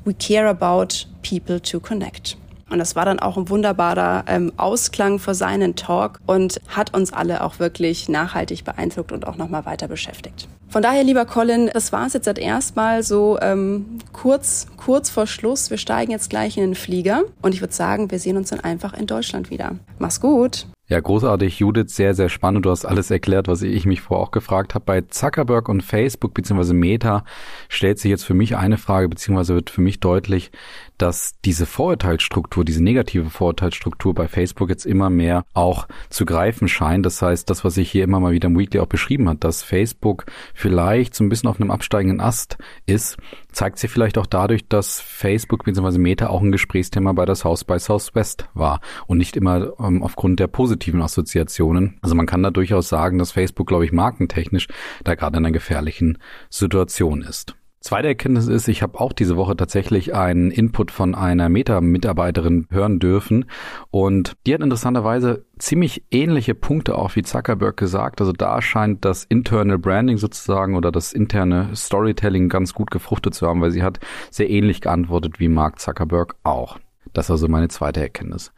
We 0.05 0.13
care 0.13 0.49
about 0.49 1.07
people 1.21 1.61
to 1.61 1.79
connect. 1.79 2.37
Und 2.69 2.79
das 2.79 2.95
war 2.95 3.05
dann 3.05 3.19
auch 3.19 3.37
ein 3.37 3.49
wunderbarer 3.49 4.25
ähm, 4.27 4.51
Ausklang 4.57 5.19
für 5.19 5.35
seinen 5.35 5.75
Talk 5.75 6.19
und 6.25 6.59
hat 6.67 6.95
uns 6.95 7.13
alle 7.13 7.43
auch 7.43 7.59
wirklich 7.59 8.09
nachhaltig 8.09 8.63
beeindruckt 8.63 9.11
und 9.11 9.27
auch 9.27 9.37
nochmal 9.37 9.65
weiter 9.65 9.87
beschäftigt. 9.87 10.47
Von 10.67 10.81
daher, 10.81 11.03
lieber 11.03 11.25
Colin, 11.25 11.69
das 11.71 11.93
war 11.93 12.07
es 12.07 12.13
jetzt 12.13 12.27
erstmal 12.27 13.03
so 13.03 13.37
ähm, 13.41 13.99
kurz, 14.13 14.67
kurz 14.77 15.09
vor 15.09 15.27
Schluss. 15.27 15.69
Wir 15.69 15.77
steigen 15.77 16.11
jetzt 16.11 16.29
gleich 16.29 16.57
in 16.57 16.63
den 16.63 16.75
Flieger 16.75 17.23
und 17.41 17.53
ich 17.53 17.61
würde 17.61 17.73
sagen, 17.73 18.09
wir 18.11 18.19
sehen 18.19 18.35
uns 18.35 18.49
dann 18.49 18.59
einfach 18.59 18.93
in 18.93 19.05
Deutschland 19.05 19.51
wieder. 19.51 19.75
Mach's 19.99 20.19
gut. 20.19 20.65
Ja, 20.87 20.99
großartig, 20.99 21.57
Judith, 21.57 21.95
sehr, 21.95 22.13
sehr 22.13 22.29
spannend. 22.29 22.67
Du 22.67 22.69
hast 22.69 22.85
alles 22.85 23.09
erklärt, 23.09 23.47
was 23.47 23.63
ich 23.63 23.87
mich 23.87 24.01
vorher 24.01 24.23
auch 24.23 24.29
gefragt 24.29 24.75
habe. 24.75 24.85
Bei 24.85 25.01
Zuckerberg 25.01 25.67
und 25.67 25.81
Facebook 25.81 26.35
bzw. 26.35 26.73
Meta 26.73 27.23
stellt 27.69 27.97
sich 27.97 28.11
jetzt 28.11 28.23
für 28.23 28.35
mich 28.35 28.55
eine 28.55 28.77
Frage 28.77 29.09
bzw. 29.09 29.55
wird 29.55 29.71
für 29.71 29.81
mich 29.81 29.99
deutlich, 29.99 30.51
dass 30.99 31.33
diese 31.43 31.65
Vorurteilsstruktur, 31.65 32.63
diese 32.63 32.83
negative 32.83 33.31
Vorurteilsstruktur 33.31 34.13
bei 34.13 34.27
Facebook 34.27 34.69
jetzt 34.69 34.85
immer 34.85 35.09
mehr 35.09 35.43
auch 35.55 35.87
zu 36.11 36.23
greifen 36.23 36.67
scheint. 36.67 37.03
Das 37.03 37.19
heißt, 37.19 37.49
das, 37.49 37.63
was 37.63 37.77
ich 37.77 37.89
hier 37.89 38.03
immer 38.03 38.19
mal 38.19 38.33
wieder 38.33 38.47
im 38.47 38.57
Weekly 38.57 38.79
auch 38.79 38.85
beschrieben 38.85 39.27
hat, 39.27 39.43
dass 39.43 39.63
Facebook 39.63 40.25
vielleicht 40.53 41.15
so 41.15 41.23
ein 41.23 41.29
bisschen 41.29 41.49
auf 41.49 41.59
einem 41.59 41.71
absteigenden 41.71 42.19
Ast 42.21 42.59
ist, 42.85 43.17
zeigt 43.55 43.79
sich 43.79 43.89
vielleicht 43.89 44.17
auch 44.17 44.25
dadurch, 44.25 44.67
dass 44.67 44.99
Facebook 44.99 45.63
bzw. 45.63 45.97
Meta 45.97 46.27
auch 46.27 46.41
ein 46.41 46.51
Gesprächsthema 46.51 47.13
bei 47.13 47.25
das 47.25 47.45
Haus 47.45 47.63
bei 47.63 47.79
Southwest 47.79 48.49
war 48.53 48.81
und 49.07 49.17
nicht 49.17 49.35
immer 49.35 49.73
ähm, 49.79 50.03
aufgrund 50.03 50.39
der 50.39 50.47
positiven 50.47 51.01
Assoziationen. 51.01 51.97
Also 52.01 52.15
man 52.15 52.25
kann 52.25 52.43
da 52.43 52.51
durchaus 52.51 52.89
sagen, 52.89 53.17
dass 53.17 53.31
Facebook, 53.31 53.67
glaube 53.67 53.85
ich, 53.85 53.91
markentechnisch 53.91 54.67
da 55.03 55.15
gerade 55.15 55.37
in 55.37 55.45
einer 55.45 55.53
gefährlichen 55.53 56.17
Situation 56.49 57.21
ist. 57.21 57.55
Zweite 57.85 58.07
Erkenntnis 58.07 58.47
ist, 58.47 58.67
ich 58.67 58.81
habe 58.81 58.99
auch 58.99 59.13
diese 59.13 59.37
Woche 59.37 59.55
tatsächlich 59.55 60.15
einen 60.15 60.49
Input 60.49 60.89
von 60.89 61.13
einer 61.13 61.49
Meta-Mitarbeiterin 61.49 62.65
hören 62.71 62.97
dürfen 62.97 63.45
und 63.91 64.33
die 64.47 64.55
hat 64.55 64.61
interessanterweise 64.61 65.45
ziemlich 65.59 66.03
ähnliche 66.09 66.55
Punkte 66.55 66.97
auch 66.97 67.15
wie 67.15 67.21
Zuckerberg 67.21 67.77
gesagt. 67.77 68.21
Also 68.21 68.33
da 68.33 68.59
scheint 68.63 69.05
das 69.05 69.23
Internal 69.25 69.77
Branding 69.77 70.17
sozusagen 70.17 70.75
oder 70.75 70.91
das 70.91 71.13
interne 71.13 71.75
Storytelling 71.75 72.49
ganz 72.49 72.73
gut 72.73 72.89
gefruchtet 72.89 73.35
zu 73.35 73.45
haben, 73.45 73.61
weil 73.61 73.69
sie 73.69 73.83
hat 73.83 73.99
sehr 74.31 74.49
ähnlich 74.49 74.81
geantwortet 74.81 75.39
wie 75.39 75.47
Mark 75.47 75.79
Zuckerberg 75.79 76.37
auch. 76.41 76.79
Das 77.13 77.27
ist 77.27 77.31
also 77.31 77.47
meine 77.47 77.67
zweite 77.67 78.01
Erkenntnis. 78.01 78.51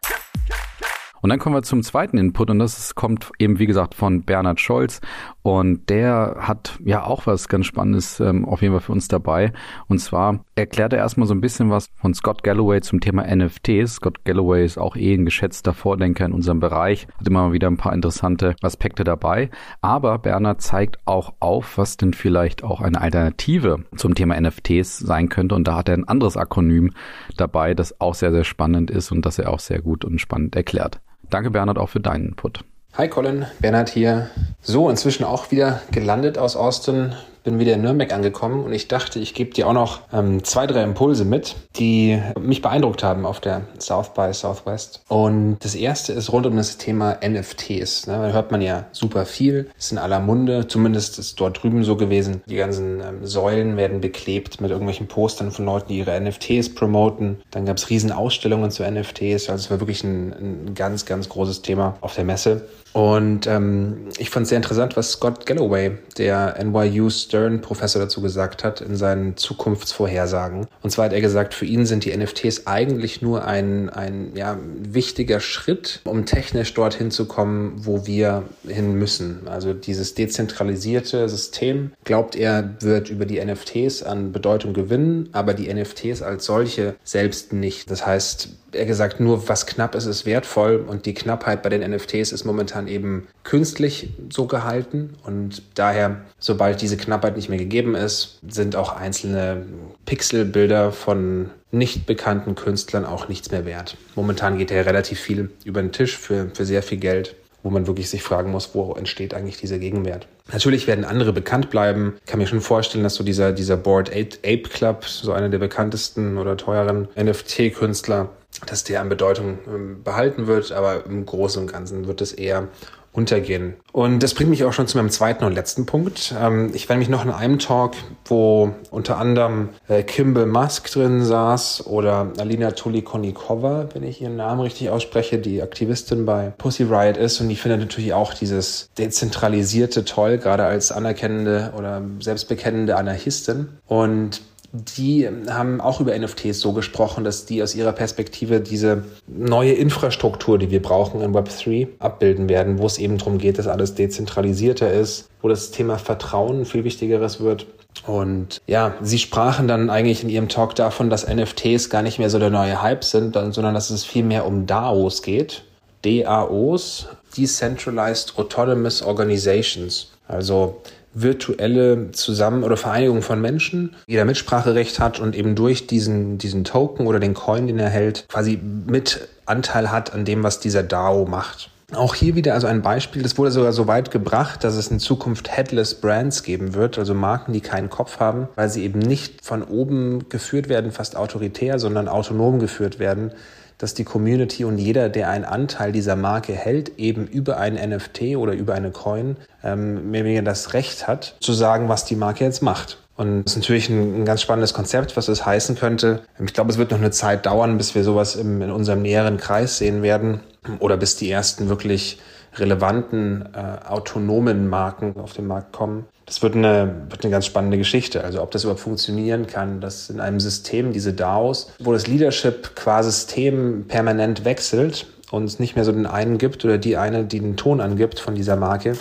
Und 1.22 1.30
dann 1.30 1.40
kommen 1.40 1.56
wir 1.56 1.64
zum 1.64 1.84
zweiten 1.84 2.18
Input 2.18 2.50
und 2.50 2.60
das 2.60 2.96
kommt 2.96 3.32
eben, 3.40 3.60
wie 3.60 3.66
gesagt, 3.66 3.96
von 3.96 4.24
Bernhard 4.24 4.60
Scholz. 4.60 5.02
Und 5.48 5.90
der 5.90 6.36
hat 6.40 6.78
ja 6.84 7.06
auch 7.06 7.26
was 7.26 7.48
ganz 7.48 7.68
Spannendes 7.68 8.20
ähm, 8.20 8.44
auf 8.44 8.62
jeden 8.62 8.74
Fall 8.74 8.82
für 8.82 8.92
uns 8.92 9.08
dabei. 9.08 9.54
Und 9.88 10.00
zwar 10.00 10.44
erklärt 10.56 10.92
er 10.92 11.00
erstmal 11.00 11.26
so 11.26 11.34
ein 11.34 11.40
bisschen 11.40 11.70
was 11.70 11.88
von 11.96 12.14
Scott 12.14 12.44
Galloway 12.44 12.82
zum 12.82 13.00
Thema 13.00 13.24
NFTs. 13.34 13.94
Scott 13.94 14.26
Galloway 14.26 14.66
ist 14.66 14.78
auch 14.78 14.98
eh 14.98 15.14
ein 15.14 15.24
geschätzter 15.24 15.74
Vordenker 15.74 16.26
in 16.26 16.34
unserem 16.34 16.60
Bereich, 16.60 17.08
hat 17.18 17.28
immer 17.28 17.48
mal 17.48 17.54
wieder 17.54 17.70
ein 17.70 17.78
paar 17.78 17.94
interessante 17.94 18.58
Aspekte 18.62 19.06
dabei. 19.06 19.50
Aber 19.80 20.20
Bernhard 20.20 20.62
zeigt 20.62 20.98
auch 21.06 21.36
auf, 21.40 21.78
was 21.78 21.96
denn 21.96 22.12
vielleicht 22.12 22.66
auch 22.66 22.82
eine 22.82 23.00
Alternative 23.00 23.86
zum 23.96 24.16
Thema 24.16 24.38
NFTs 24.38 25.00
sein 25.00 25.30
könnte. 25.30 25.56
Und 25.56 25.66
da 25.66 25.78
hat 25.78 25.88
er 25.88 25.96
ein 25.96 26.10
anderes 26.10 26.36
Akronym 26.36 26.92
dabei, 27.38 27.74
das 27.74 28.02
auch 28.02 28.16
sehr, 28.16 28.34
sehr 28.34 28.44
spannend 28.44 28.92
ist 28.92 29.14
und 29.14 29.26
das 29.26 29.40
er 29.40 29.54
auch 29.54 29.60
sehr 29.60 29.82
gut 29.82 30.04
und 30.04 30.20
spannend 30.20 30.58
erklärt. 30.58 31.00
Danke, 31.30 31.52
Bernhard, 31.52 31.78
auch 31.78 31.88
für 31.88 32.02
deinen 32.02 32.26
Input. 32.26 32.66
Hi 32.98 33.08
Colin, 33.08 33.46
Bernhard 33.60 33.90
hier. 33.90 34.32
So, 34.60 34.90
inzwischen 34.90 35.24
auch 35.24 35.52
wieder 35.52 35.82
gelandet 35.92 36.40
aus 36.40 36.56
Austin 36.56 37.14
bin 37.48 37.60
wieder 37.60 37.76
in 37.76 37.82
Nürnberg 37.82 38.12
angekommen 38.12 38.66
und 38.66 38.74
ich 38.74 38.90
dachte, 38.90 39.20
ich 39.20 39.34
gebe 39.34 39.52
dir 39.52 39.70
auch 39.70 39.74
noch 39.74 40.02
ähm, 40.12 40.44
zwei, 40.44 40.68
drei 40.68 40.84
Impulse 40.84 41.24
mit, 41.24 41.56
die 41.78 42.22
mich 42.38 42.62
beeindruckt 42.62 43.04
haben 43.04 43.26
auf 43.26 43.40
der 43.40 43.62
South 43.80 44.14
by 44.14 44.34
Southwest. 44.34 45.02
Und 45.08 45.56
das 45.62 45.74
erste 45.74 46.12
ist 46.12 46.34
rund 46.34 46.46
um 46.46 46.58
das 46.58 46.78
Thema 46.78 47.18
NFTs. 47.26 48.08
Ne? 48.08 48.16
Da 48.16 48.32
hört 48.34 48.52
man 48.52 48.62
ja 48.62 48.88
super 48.92 49.26
viel, 49.26 49.70
ist 49.78 49.94
in 49.94 49.98
aller 49.98 50.20
Munde, 50.20 50.68
zumindest 50.68 51.20
ist 51.20 51.40
dort 51.40 51.64
drüben 51.64 51.86
so 51.86 51.96
gewesen. 51.96 52.42
Die 52.48 52.58
ganzen 52.58 53.00
ähm, 53.00 53.26
Säulen 53.26 53.78
werden 53.78 54.02
beklebt 54.02 54.60
mit 54.60 54.70
irgendwelchen 54.70 55.08
Postern 55.08 55.52
von 55.52 55.64
Leuten, 55.64 55.88
die 55.88 56.00
ihre 56.00 56.20
NFTs 56.20 56.76
promoten. 56.76 57.38
Dann 57.52 57.66
gab 57.66 57.78
es 57.78 57.90
riesen 57.90 58.12
Ausstellungen 58.12 58.72
zu 58.72 58.84
NFTs, 58.84 59.50
also 59.50 59.54
es 59.54 59.72
war 59.72 59.80
wirklich 59.80 60.04
ein, 60.04 60.34
ein 60.34 60.76
ganz, 60.76 61.06
ganz 61.06 61.30
großes 61.30 61.62
Thema 61.62 61.96
auf 62.02 62.14
der 62.14 62.26
Messe. 62.26 62.68
Und 62.98 63.46
ähm, 63.46 64.10
ich 64.18 64.32
fand 64.32 64.46
es 64.46 64.50
sehr 64.50 64.58
interessant, 64.58 64.98
was 64.98 65.12
Scott 65.12 65.46
Galloway, 65.46 65.92
der 66.18 66.58
NYU 66.64 67.10
Stern-Professor, 67.38 68.02
dazu 68.02 68.22
gesagt 68.22 68.64
hat 68.64 68.82
in 68.82 68.96
seinen 68.96 69.38
Zukunftsvorhersagen. 69.38 70.68
Und 70.82 70.90
zwar 70.90 71.06
hat 71.06 71.14
er 71.14 71.22
gesagt, 71.22 71.54
für 71.54 71.66
ihn 71.66 71.86
sind 71.86 72.06
die 72.06 72.16
NFTs 72.16 72.66
eigentlich 72.66 73.22
nur 73.22 73.46
ein, 73.46 73.90
ein 73.90 74.32
ja, 74.36 74.58
wichtiger 74.80 75.40
Schritt, 75.40 76.02
um 76.04 76.26
technisch 76.26 76.74
dorthin 76.74 77.12
zu 77.12 77.26
kommen, 77.26 77.74
wo 77.78 78.06
wir 78.08 78.44
hin 78.68 78.96
müssen. 78.96 79.48
Also 79.48 79.74
dieses 79.74 80.16
dezentralisierte 80.16 81.30
System, 81.30 81.92
glaubt 82.04 82.36
er, 82.36 82.76
wird 82.80 83.10
über 83.10 83.26
die 83.26 83.44
NFTs 83.44 84.04
an 84.04 84.32
Bedeutung 84.32 84.74
gewinnen, 84.74 85.30
aber 85.32 85.54
die 85.54 85.72
NFTs 85.72 86.22
als 86.22 86.46
solche 86.46 86.96
selbst 87.04 87.54
nicht. 87.54 87.90
Das 87.92 88.06
heißt, 88.06 88.50
er 88.72 88.86
gesagt, 88.86 89.20
nur 89.20 89.48
was 89.48 89.66
knapp 89.66 89.96
ist, 89.96 90.06
ist 90.06 90.26
wertvoll 90.26 90.84
und 90.88 91.06
die 91.06 91.14
Knappheit 91.14 91.64
bei 91.64 91.70
den 91.70 91.90
NFTs 91.90 92.32
ist 92.32 92.46
momentan 92.46 92.88
eben 92.88 93.28
künstlich 93.44 94.10
so 94.30 94.46
gehalten 94.46 95.16
und 95.24 95.62
daher, 95.76 96.22
sobald 96.40 96.82
diese 96.82 96.98
Knappheit 96.98 97.27
nicht 97.36 97.50
mehr 97.50 97.58
gegeben 97.58 97.96
ist, 97.96 98.40
sind 98.48 98.76
auch 98.76 98.96
einzelne 98.96 99.66
Pixelbilder 100.06 100.92
von 100.92 101.50
nicht 101.72 102.06
bekannten 102.06 102.56
Künstlern 102.56 103.06
auch 103.06 103.28
nichts 103.28 103.52
mehr 103.52 103.66
wert. 103.66 103.98
Momentan 104.16 104.58
geht 104.58 104.72
ja 104.72 104.82
relativ 104.82 105.20
viel 105.20 105.52
über 105.66 105.82
den 105.82 105.92
Tisch 105.92 106.18
für, 106.18 106.50
für 106.54 106.66
sehr 106.66 106.82
viel 106.82 106.98
Geld, 106.98 107.36
wo 107.64 107.70
man 107.70 107.88
wirklich 107.88 108.10
sich 108.10 108.24
fragen 108.24 108.52
muss, 108.52 108.74
wo 108.74 108.94
entsteht 108.94 109.34
eigentlich 109.34 109.58
dieser 109.58 109.80
Gegenwert. 109.80 110.28
Natürlich 110.52 110.88
werden 110.88 111.04
andere 111.04 111.34
bekannt 111.34 111.70
bleiben. 111.70 112.16
Ich 112.22 112.32
kann 112.32 112.40
mir 112.40 112.48
schon 112.48 112.62
vorstellen, 112.62 113.04
dass 113.04 113.16
so 113.16 113.24
dieser, 113.24 113.52
dieser 113.52 113.76
Board 113.76 114.10
Ape 114.12 114.64
Club, 114.64 115.06
so 115.06 115.34
einer 115.34 115.50
der 115.50 115.58
bekanntesten 115.58 116.38
oder 116.38 116.56
teuren 116.56 117.10
NFT-Künstler, 117.22 118.30
dass 118.66 118.86
der 118.86 119.02
an 119.02 119.10
Bedeutung 119.10 119.60
ähm, 119.68 120.04
behalten 120.04 120.48
wird, 120.48 120.72
aber 120.72 121.06
im 121.06 121.26
Großen 121.26 121.62
und 121.62 121.72
Ganzen 121.72 122.08
wird 122.08 122.22
es 122.22 122.32
eher 122.32 122.70
untergehen. 123.18 123.74
Und 123.92 124.22
das 124.22 124.36
bringt 124.36 124.52
mich 124.52 124.64
auch 124.64 124.74
schon 124.74 124.86
zu 124.86 124.96
meinem 124.96 125.10
zweiten 125.10 125.44
und 125.44 125.54
letzten 125.54 125.88
Punkt. 125.88 126.36
Ähm, 126.40 126.70
ich 126.76 126.88
war 126.88 126.96
nämlich 126.96 127.10
noch 127.10 127.26
in 127.26 127.32
einem 127.32 127.58
Talk, 127.58 127.96
wo 128.26 128.76
unter 128.92 129.18
anderem 129.18 129.70
äh, 129.88 130.04
Kimball 130.04 130.46
Musk 130.46 130.92
drin 130.92 131.26
saß 131.26 131.88
oder 131.88 132.32
Alina 132.38 132.72
Tulikonikova, 132.72 133.90
wenn 133.94 134.04
ich 134.04 134.22
ihren 134.22 134.36
Namen 134.36 134.62
richtig 134.62 134.92
ausspreche, 134.92 135.40
die 135.40 135.64
Aktivistin 135.64 136.28
bei 136.28 136.54
Pussy 136.60 136.84
Riot 136.84 137.18
ist. 137.18 137.42
Und 137.42 137.50
die 137.50 137.56
findet 137.56 137.80
natürlich 137.80 138.14
auch 138.14 138.36
dieses 138.36 138.90
dezentralisierte 139.00 140.06
toll, 140.06 140.38
gerade 140.38 140.66
als 140.66 140.92
anerkennende 140.92 141.74
oder 141.76 142.04
selbstbekennende 142.20 142.98
Anarchistin. 142.98 143.70
Und 143.88 144.42
die 144.74 145.28
haben 145.50 145.80
auch 145.80 146.02
über 146.02 146.18
NFTs 146.18 146.60
so 146.60 146.74
gesprochen, 146.74 147.24
dass 147.24 147.46
die 147.46 147.64
aus 147.64 147.74
ihrer 147.74 147.94
Perspektive 147.94 148.60
diese 148.60 149.04
neue 149.28 149.74
Infrastruktur, 149.74 150.58
die 150.58 150.72
wir 150.72 150.82
brauchen 150.82 151.22
in 151.22 151.34
Web3, 151.34 151.88
abbilden 152.00 152.50
werden, 152.50 152.78
wo 152.78 152.86
es 152.86 152.98
eben 152.98 153.18
darum 153.18 153.38
geht, 153.38 153.58
dass 153.58 153.68
alles 153.68 153.96
dezentralisierter 153.96 154.92
ist, 154.92 155.30
wo 155.42 155.48
das 155.48 155.72
Thema 155.72 155.98
Vertrauen 155.98 156.66
viel 156.66 156.84
wichtigeres 156.84 157.40
wird. 157.40 157.68
Und 158.06 158.62
ja, 158.68 158.96
sie 159.02 159.18
sprachen 159.18 159.68
dann 159.68 159.90
eigentlich 159.90 160.24
in 160.24 160.30
ihrem 160.30 160.50
Talk 160.50 160.76
davon, 160.76 161.10
dass 161.10 161.28
NFTs 161.28 161.90
gar 161.90 162.04
nicht 162.04 162.20
mehr 162.20 162.30
so 162.30 162.38
der 162.38 162.50
neue 162.50 162.82
Hype 162.82 163.04
sind, 163.04 163.34
sondern 163.34 163.74
dass 163.74 163.90
es 163.90 164.04
viel 164.04 164.24
mehr 164.24 164.46
um 164.46 164.66
DAOs 164.66 165.22
geht. 165.22 165.64
DAOs, 166.04 167.08
Decentralized 167.36 168.38
Autonomous 168.38 169.02
Organizations. 169.02 170.12
Also 170.28 170.82
virtuelle 171.22 172.12
Zusammen- 172.12 172.64
oder 172.64 172.78
Vereinigung 172.78 173.22
von 173.22 173.42
Menschen, 173.42 173.96
jeder 174.08 174.26
Mitspracherecht 174.26 175.00
hat 175.00 175.20
und 175.20 175.36
eben 175.36 175.56
durch 175.56 175.88
diesen, 175.88 176.38
diesen 176.38 176.64
Token 176.64 177.08
oder 177.08 177.20
den 177.20 177.34
Coin, 177.34 177.68
den 177.68 177.80
er 177.80 177.90
hält, 177.90 178.26
quasi 178.30 178.60
mit 178.62 179.28
Anteil 179.46 179.92
hat 179.92 180.14
an 180.14 180.26
dem, 180.26 180.44
was 180.44 180.60
dieser 180.60 180.84
DAO 180.84 181.26
macht. 181.26 181.70
Auch 181.94 182.16
hier 182.16 182.36
wieder 182.36 182.54
also 182.54 182.68
ein 182.68 182.82
Beispiel, 182.82 183.24
das 183.24 183.38
wurde 183.38 183.50
sogar 183.50 183.72
so 183.72 183.88
weit 183.88 184.12
gebracht, 184.12 184.66
dass 184.66 184.76
es 184.76 184.90
in 184.90 185.00
Zukunft 185.00 185.56
Headless 185.56 185.96
Brands 185.96 186.44
geben 186.44 186.74
wird, 186.74 187.00
also 187.00 187.14
Marken, 187.14 187.54
die 187.54 187.62
keinen 187.62 187.90
Kopf 187.90 188.20
haben, 188.20 188.50
weil 188.56 188.68
sie 188.70 188.84
eben 188.84 189.00
nicht 189.00 189.46
von 189.46 189.64
oben 189.64 190.28
geführt 190.28 190.68
werden, 190.68 190.92
fast 190.92 191.16
autoritär, 191.16 191.80
sondern 191.80 192.10
autonom 192.10 192.60
geführt 192.60 193.00
werden, 193.00 193.32
dass 193.78 193.94
die 193.94 194.04
Community 194.04 194.66
und 194.66 194.78
jeder, 194.78 195.10
der 195.10 195.30
einen 195.30 195.46
Anteil 195.46 195.92
dieser 195.92 196.16
Marke 196.16 196.54
hält, 196.54 196.98
eben 196.98 197.28
über 197.28 197.58
ein 197.58 197.76
NFT 197.76 198.36
oder 198.38 198.54
über 198.54 198.74
eine 198.74 198.92
Coin, 198.92 199.38
ähm, 199.64 200.12
mehr 200.12 200.22
oder 200.22 200.30
weniger 200.30 200.44
das 200.44 200.74
Recht 200.74 201.08
hat, 201.08 201.36
zu 201.40 201.54
sagen, 201.54 201.90
was 201.90 202.06
die 202.06 202.16
Marke 202.16 202.44
jetzt 202.44 202.62
macht. 202.62 202.98
Und 203.18 203.46
das 203.46 203.54
ist 203.54 203.58
natürlich 203.58 203.90
ein, 203.90 204.22
ein, 204.22 204.26
ganz 204.26 204.42
spannendes 204.44 204.74
Konzept, 204.74 205.18
was 205.18 205.26
das 205.26 205.46
heißen 205.46 205.76
könnte. 205.76 206.22
Ich 206.44 206.54
glaube, 206.54 206.72
es 206.72 206.78
wird 206.78 206.92
noch 206.92 207.00
eine 207.00 207.12
Zeit 207.12 207.48
dauern, 207.48 207.78
bis 207.78 207.96
wir 207.96 208.04
sowas 208.04 208.36
im, 208.36 208.62
in 208.62 208.72
unserem 208.72 209.02
näheren 209.02 209.38
Kreis 209.38 209.80
sehen 209.80 210.04
werden 210.04 210.42
oder 210.80 210.98
bis 210.98 211.16
die 211.16 211.30
ersten 211.30 211.68
wirklich 211.70 212.20
relevanten 212.60 213.50
äh, 213.54 213.88
autonomen 213.88 214.68
Marken 214.68 215.16
auf 215.18 215.34
den 215.34 215.48
Markt 215.48 215.74
kommen. 215.74 216.06
Das 216.26 216.42
wird 216.42 216.56
eine, 216.56 217.06
wird 217.10 217.24
eine 217.24 217.32
ganz 217.32 217.46
spannende 217.46 217.78
Geschichte. 217.78 218.24
Also 218.24 218.42
ob 218.42 218.52
das 218.52 218.64
überhaupt 218.64 218.82
funktionieren 218.82 219.48
kann, 219.48 219.80
dass 219.80 220.10
in 220.10 220.20
einem 220.20 220.40
System, 220.40 220.92
diese 220.92 221.14
DAOs, 221.14 221.72
wo 221.80 221.94
das 221.94 222.08
Leadership 222.08 222.76
quasi 222.76 223.12
System 223.12 223.86
permanent 223.88 224.44
wechselt 224.44 225.08
und 225.32 225.46
es 225.46 225.60
nicht 225.60 225.76
mehr 225.76 225.86
so 225.86 225.92
den 225.92 226.06
einen 226.06 226.38
gibt 226.38 226.66
oder 226.66 226.78
die 226.78 226.98
eine, 226.98 227.24
die 227.24 227.40
den 227.40 227.56
Ton 227.56 227.80
angibt 227.80 228.20
von 228.20 228.36
dieser 228.36 228.58
Marke, 228.58 228.98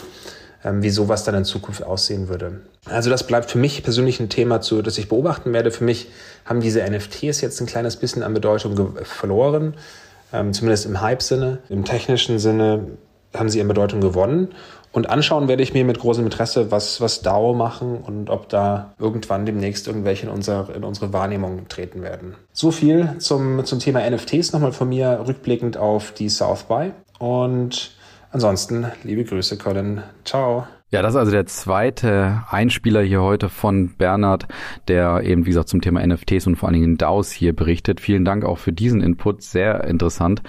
ähm, 0.65 0.83
wie 0.83 0.91
sowas 0.91 1.25
dann 1.25 1.35
in 1.35 1.45
Zukunft 1.45 1.83
aussehen 1.83 2.29
würde. 2.29 2.61
Also 2.85 3.11
das 3.11 3.27
bleibt 3.27 3.51
für 3.51 3.59
mich 3.59 3.83
persönlich 3.83 4.21
ein 4.21 4.29
Thema, 4.29 4.61
zu, 4.61 4.81
das 4.83 4.97
ich 4.97 5.09
beobachten 5.09 5.53
werde. 5.53 5.73
Für 5.73 5.85
mich 5.85 6.09
haben 6.45 6.61
diese 6.61 6.89
NFTs 6.89 7.41
jetzt 7.41 7.61
ein 7.61 7.67
kleines 7.67 7.97
bisschen 7.97 8.23
an 8.23 8.35
Bedeutung 8.35 8.97
verloren, 9.03 9.75
ähm, 10.33 10.53
zumindest 10.53 10.87
im 10.87 11.01
Hype-Sinne. 11.01 11.59
Im 11.69 11.85
technischen 11.85 12.39
Sinne 12.39 12.87
haben 13.39 13.49
sie 13.49 13.61
an 13.61 13.69
Bedeutung 13.69 14.01
gewonnen. 14.01 14.49
Und 14.93 15.11
anschauen 15.11 15.47
werde 15.47 15.63
ich 15.63 15.75
mir 15.75 15.85
mit 15.85 15.99
großem 15.99 16.25
Interesse, 16.25 16.71
was, 16.71 17.03
was 17.03 17.21
DAO 17.21 17.53
machen 17.53 17.99
und 17.99 18.31
ob 18.31 18.49
da 18.49 18.95
irgendwann 18.99 19.45
demnächst 19.45 19.87
irgendwelche 19.87 20.27
in, 20.27 20.33
unser, 20.33 20.75
in 20.75 20.85
unsere 20.85 21.13
Wahrnehmung 21.13 21.69
treten 21.69 22.03
werden. 22.03 22.35
So 22.53 22.71
viel 22.71 23.17
zum, 23.19 23.65
zum 23.67 23.79
Thema 23.79 24.09
NFTs 24.09 24.53
nochmal 24.53 24.73
von 24.73 24.89
mir 24.89 25.23
rückblickend 25.27 25.77
auf 25.77 26.13
die 26.13 26.31
South 26.31 26.63
by. 26.65 26.93
Und 27.19 27.95
ansonsten 28.31 28.87
liebe 29.03 29.25
Grüße, 29.25 29.59
Colin. 29.59 30.03
Ciao. 30.25 30.67
Ja, 30.93 31.03
das 31.03 31.15
ist 31.15 31.19
also 31.19 31.33
der 31.33 31.47
zweite 31.47 32.45
Einspieler 32.49 33.03
hier 33.03 33.21
heute 33.21 33.49
von 33.49 33.97
Bernhard, 33.97 34.47
der 34.87 35.21
eben, 35.25 35.45
wie 35.45 35.51
gesagt, 35.51 35.69
zum 35.69 35.81
Thema 35.81 36.07
NFTs 36.07 36.47
und 36.47 36.55
vor 36.55 36.69
allen 36.69 36.81
Dingen 36.81 36.97
DAOs 36.97 37.33
hier 37.33 37.55
berichtet. 37.55 38.01
Vielen 38.01 38.25
Dank 38.25 38.45
auch 38.45 38.59
für 38.59 38.73
diesen 38.73 39.03
Input, 39.03 39.43
sehr 39.43 39.83
interessant. 39.85 40.43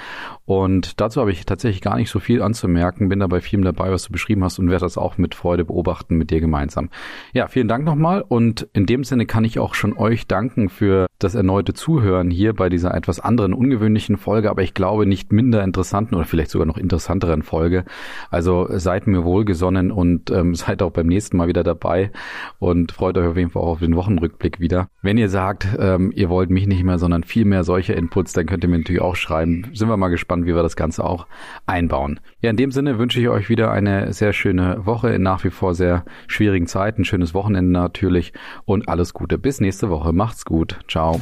Und 0.48 1.02
dazu 1.02 1.20
habe 1.20 1.32
ich 1.34 1.46
tatsächlich 1.46 1.82
gar 1.82 1.98
nicht 1.98 2.10
so 2.10 2.20
viel 2.20 2.42
anzumerken, 2.42 3.10
bin 3.10 3.20
da 3.20 3.28
bei 3.28 3.42
vielem 3.42 3.66
dabei, 3.66 3.92
was 3.92 4.04
du 4.04 4.14
beschrieben 4.14 4.46
hast 4.46 4.60
und 4.60 4.70
werde 4.70 4.86
das 4.86 4.98
auch 4.98 5.18
mit 5.18 5.36
Freude 5.36 5.66
beobachten 5.66 6.16
mit 6.16 6.32
dir 6.32 6.40
gemeinsam. 6.40 6.90
Ja, 7.34 7.48
vielen 7.48 7.68
Dank 7.68 7.84
nochmal 7.84 8.24
und 8.26 8.66
in 8.72 8.86
dem 8.86 9.04
Sinne 9.04 9.26
kann 9.26 9.44
ich 9.44 9.60
auch 9.60 9.74
schon 9.74 9.98
euch 9.98 10.26
danken 10.26 10.70
für 10.70 11.08
das 11.20 11.36
erneute 11.36 11.74
Zuhören 11.74 12.32
hier 12.32 12.54
bei 12.54 12.70
dieser 12.70 12.94
etwas 12.94 13.20
anderen, 13.20 13.54
ungewöhnlichen 13.54 14.16
Folge, 14.16 14.50
aber 14.50 14.62
ich 14.62 14.74
glaube 14.74 15.06
nicht 15.06 15.34
minder 15.34 15.66
interessanten 15.66 16.16
oder 16.16 16.24
vielleicht 16.24 16.52
sogar 16.52 16.66
noch 16.66 16.78
interessanteren 16.78 17.42
Folge. 17.42 17.84
Also 18.30 18.68
seid 18.70 19.06
mir 19.06 19.26
wohlgesonnen 19.26 19.92
und 19.92 20.32
ähm, 20.32 20.56
seid 20.56 20.82
auch 20.82 20.92
beim 20.92 21.08
nächsten 21.08 21.36
Mal 21.36 21.50
wieder 21.50 21.66
dabei 21.66 22.12
und 22.58 22.94
freut 22.94 23.18
euch 23.18 23.28
auf 23.28 23.36
jeden 23.36 23.50
Fall 23.50 23.64
auch 23.64 23.68
auf 23.74 23.80
den 23.80 23.98
Wochenrückblick 23.98 24.62
wieder. 24.62 24.88
Wenn 25.02 25.18
ihr 25.18 25.28
sagt, 25.28 25.68
ähm, 25.78 26.14
ihr 26.16 26.30
wollt 26.30 26.52
mich 26.52 26.68
nicht 26.68 26.86
mehr, 26.86 27.00
sondern 27.00 27.26
viel 27.26 27.44
mehr 27.44 27.66
solche 27.66 27.92
Inputs, 27.92 28.32
dann 28.32 28.46
könnt 28.46 28.64
ihr 28.64 28.70
mir 28.70 28.78
natürlich 28.78 29.02
auch 29.02 29.18
schreiben. 29.18 29.66
Sind 29.74 29.90
wir 29.90 29.98
mal 29.98 30.08
gespannt 30.08 30.37
gespannt, 30.38 30.46
wie 30.46 30.56
wir 30.56 30.64
das 30.64 30.76
Ganze 30.76 31.04
auch 31.04 31.28
einbauen. 31.66 32.20
Ja, 32.42 32.50
in 32.50 32.58
dem 32.58 32.72
Sinne 32.72 32.98
wünsche 32.98 33.20
ich 33.20 33.30
euch 33.30 33.50
wieder 33.50 33.72
eine 33.72 34.14
sehr 34.14 34.34
schöne 34.34 34.86
Woche 34.86 35.10
in 35.10 35.24
nach 35.24 35.44
wie 35.44 35.50
vor 35.50 35.74
sehr 35.74 36.06
schwierigen 36.28 36.68
Zeiten. 36.68 37.06
Schönes 37.06 37.34
Wochenende 37.34 37.72
natürlich 37.72 38.34
und 38.66 38.90
alles 38.90 39.14
Gute. 39.14 39.38
Bis 39.38 39.60
nächste 39.60 39.90
Woche. 39.90 40.14
Macht's 40.14 40.46
gut. 40.46 40.80
Ciao. 40.88 41.20